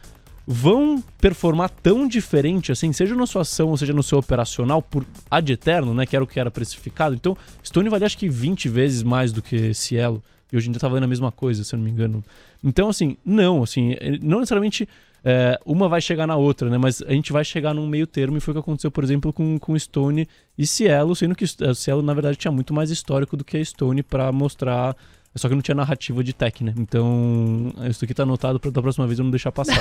[0.47, 5.05] vão performar tão diferente assim, seja na sua ação ou seja no seu operacional, por
[5.30, 6.07] ad eterno, né?
[6.07, 7.14] Que era o que era precificado.
[7.14, 10.22] Então, Stone vale acho que 20 vezes mais do que Cielo.
[10.53, 12.24] E hoje em dia tá valendo a mesma coisa, se eu não me engano.
[12.62, 14.88] Então, assim, não, assim, não necessariamente
[15.24, 16.78] é, uma vai chegar na outra, né?
[16.78, 19.32] Mas a gente vai chegar num meio termo e foi o que aconteceu, por exemplo,
[19.32, 23.36] com, com Stone e Cielo, sendo que a Cielo, na verdade, tinha muito mais histórico
[23.36, 24.97] do que a Stone para mostrar
[25.35, 26.74] só que não tinha narrativa de tech, né?
[26.76, 29.78] Então, isso aqui tá anotado pra da próxima vez eu não deixar passar.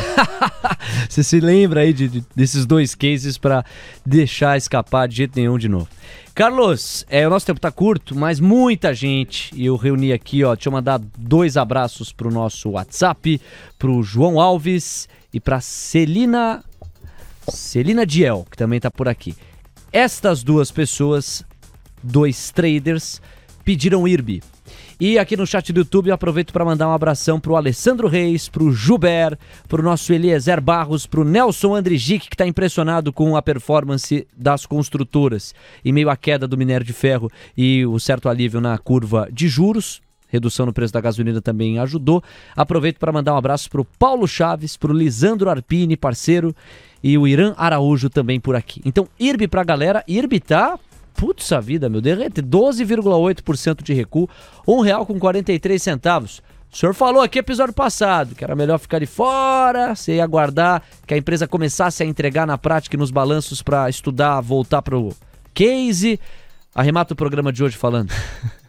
[1.09, 3.65] Você se lembra aí de, de, desses dois cases para
[4.05, 5.87] deixar escapar de jeito nenhum de novo.
[6.35, 10.53] Carlos, é, o nosso tempo tá curto, mas muita gente, e eu reuni aqui, ó,
[10.53, 13.41] deixa eu mandar dois abraços pro nosso WhatsApp,
[13.77, 16.63] pro João Alves e pra Celina,
[17.49, 19.35] Celina Diel, que também tá por aqui.
[19.91, 21.43] Estas duas pessoas,
[22.03, 23.19] dois traders,
[23.65, 24.41] pediram IRB.
[25.01, 28.49] E aqui no chat do YouTube eu aproveito para mandar um abração pro Alessandro Reis,
[28.49, 34.27] pro Juber, pro nosso Eliezer Barros, pro Nelson Andrigic, que está impressionado com a performance
[34.35, 38.77] das construtoras em meio à queda do minério de ferro e o certo alívio na
[38.77, 40.01] curva de juros.
[40.27, 42.21] Redução no preço da gasolina também ajudou.
[42.53, 46.53] Aproveito para mandar um abraço pro Paulo Chaves, pro Lisandro Arpini, parceiro,
[47.01, 48.81] e o Irã Araújo também por aqui.
[48.83, 50.03] Então, IRB pra galera.
[50.05, 50.77] IRB tá
[51.19, 54.29] Putz a vida, meu, derrete 12,8% de recuo,
[54.65, 56.41] R$ real com 43 centavos.
[56.71, 60.81] O senhor falou aqui episódio passado que era melhor ficar de fora, você ia aguardar
[61.05, 64.97] que a empresa começasse a entregar na prática e nos balanços para estudar, voltar para
[64.97, 65.13] o
[65.53, 66.17] case.
[66.73, 68.13] Arremata o programa de hoje falando.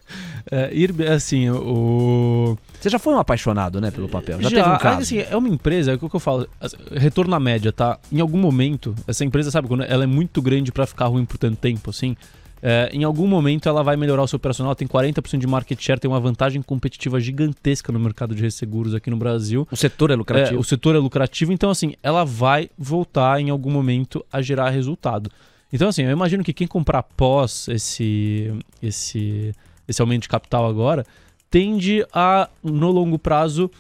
[0.51, 2.57] É, ir, assim, o.
[2.81, 4.41] Você já foi um apaixonado, né, pelo papel?
[4.41, 5.03] Já, já teve um caso.
[5.03, 6.49] Assim, é uma empresa, é o que eu falo,
[6.93, 7.99] retorno à média, tá?
[8.11, 11.39] Em algum momento, essa empresa, sabe, quando ela é muito grande para ficar ruim por
[11.39, 12.17] tanto tempo, assim,
[12.63, 15.99] é, em algum momento ela vai melhorar o seu operacional, tem 40% de market share,
[15.99, 19.67] tem uma vantagem competitiva gigantesca no mercado de resseguros aqui no Brasil.
[19.71, 20.57] O setor é lucrativo.
[20.57, 24.71] É, o setor é lucrativo, então assim, ela vai voltar em algum momento a gerar
[24.71, 25.31] resultado.
[25.73, 28.53] Então assim, eu imagino que quem comprar após esse,
[28.83, 29.55] esse,
[29.89, 31.07] esse aumento de capital agora,
[31.51, 33.71] tende a, no longo prazo,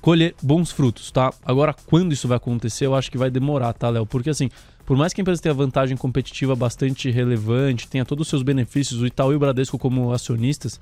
[0.00, 1.32] colher bons frutos, tá?
[1.44, 4.06] Agora, quando isso vai acontecer, eu acho que vai demorar, tá, Léo?
[4.06, 4.50] Porque assim,
[4.88, 9.02] por mais que a empresa tenha vantagem competitiva bastante relevante, tenha todos os seus benefícios,
[9.02, 10.80] o Itaú e o Bradesco como acionistas,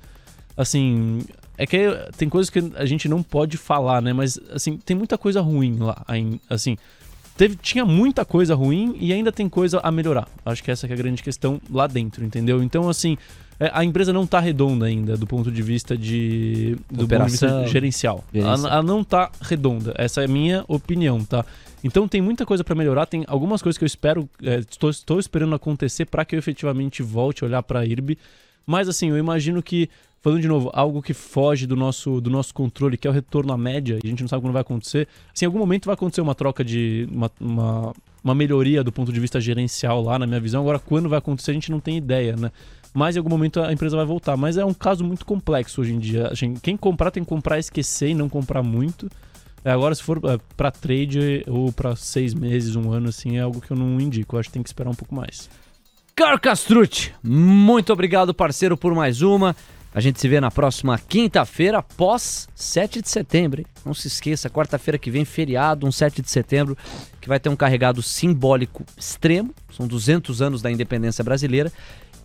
[0.55, 1.19] assim,
[1.57, 1.77] é que
[2.15, 4.13] tem coisas que a gente não pode falar, né?
[4.13, 6.05] Mas, assim, tem muita coisa ruim lá,
[6.49, 6.77] assim...
[7.35, 10.27] Teve, tinha muita coisa ruim e ainda tem coisa a melhorar.
[10.43, 12.63] Acho que essa que é a grande questão lá dentro, entendeu?
[12.63, 13.15] Então, assim,
[13.59, 17.57] é, a empresa não está redonda ainda do ponto de vista de do Operação, ponto
[17.57, 18.23] de vista gerencial.
[18.33, 19.93] Ela, ela, não está redonda.
[19.97, 21.45] Essa é a minha opinião, tá?
[21.83, 25.19] Então tem muita coisa para melhorar, tem algumas coisas que eu espero, é, estou, estou
[25.19, 28.17] esperando acontecer para que eu efetivamente volte a olhar para a IRB.
[28.65, 29.89] Mas assim, eu imagino que,
[30.21, 33.53] falando de novo, algo que foge do nosso, do nosso controle, que é o retorno
[33.53, 35.07] à média, e a gente não sabe quando vai acontecer.
[35.33, 37.07] Assim, em algum momento vai acontecer uma troca de.
[37.09, 40.61] uma, uma, uma melhoria do ponto de vista gerencial lá, na minha visão.
[40.61, 42.51] Agora, quando vai acontecer, a gente não tem ideia, né?
[42.93, 44.35] Mas em algum momento a empresa vai voltar.
[44.35, 46.31] Mas é um caso muito complexo hoje em dia.
[46.61, 49.09] Quem comprar tem que comprar, esquecer e não comprar muito.
[49.67, 53.41] É, agora, se for é, para trade ou para seis meses, um ano, assim, é
[53.41, 54.33] algo que eu não indico.
[54.33, 55.49] Eu acho que tem que esperar um pouco mais.
[56.15, 59.53] Caro Castrucci, muito obrigado, parceiro, por mais uma.
[59.93, 63.59] A gente se vê na próxima quinta-feira, pós 7 de setembro.
[63.59, 63.67] Hein?
[63.85, 66.77] Não se esqueça, quarta-feira que vem, feriado, um 7 de setembro,
[67.19, 69.53] que vai ter um carregado simbólico extremo.
[69.69, 71.73] São 200 anos da independência brasileira.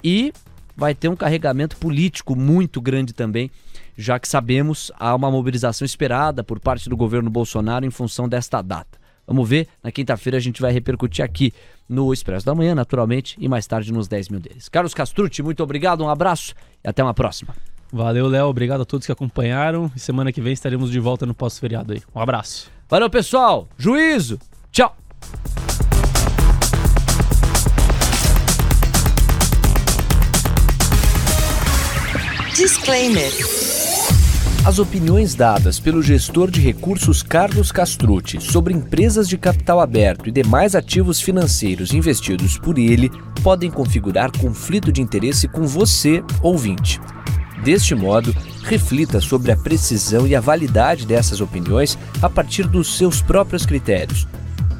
[0.04, 0.32] E
[0.76, 3.50] vai ter um carregamento político muito grande também
[3.96, 8.62] já que sabemos há uma mobilização esperada por parte do governo Bolsonaro em função desta
[8.62, 9.00] data.
[9.26, 11.52] Vamos ver, na quinta-feira a gente vai repercutir aqui
[11.88, 14.68] no Expresso da Manhã, naturalmente, e mais tarde nos 10 mil deles.
[14.68, 17.54] Carlos Castrucci, muito obrigado, um abraço e até uma próxima.
[17.92, 21.34] Valeu, Léo, obrigado a todos que acompanharam e semana que vem estaremos de volta no
[21.34, 22.02] pós-feriado aí.
[22.14, 22.70] Um abraço.
[22.88, 24.38] Valeu, pessoal, juízo,
[24.70, 24.96] tchau.
[32.54, 33.32] Disclaimer.
[34.62, 40.30] As opiniões dadas pelo gestor de recursos Carlos Castrucci sobre empresas de capital aberto e
[40.30, 43.10] demais ativos financeiros investidos por ele
[43.42, 47.00] podem configurar conflito de interesse com você, ouvinte.
[47.64, 53.22] Deste modo, reflita sobre a precisão e a validade dessas opiniões a partir dos seus
[53.22, 54.28] próprios critérios.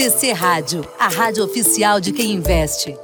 [0.00, 2.96] TC Rádio, a rádio oficial de quem investe.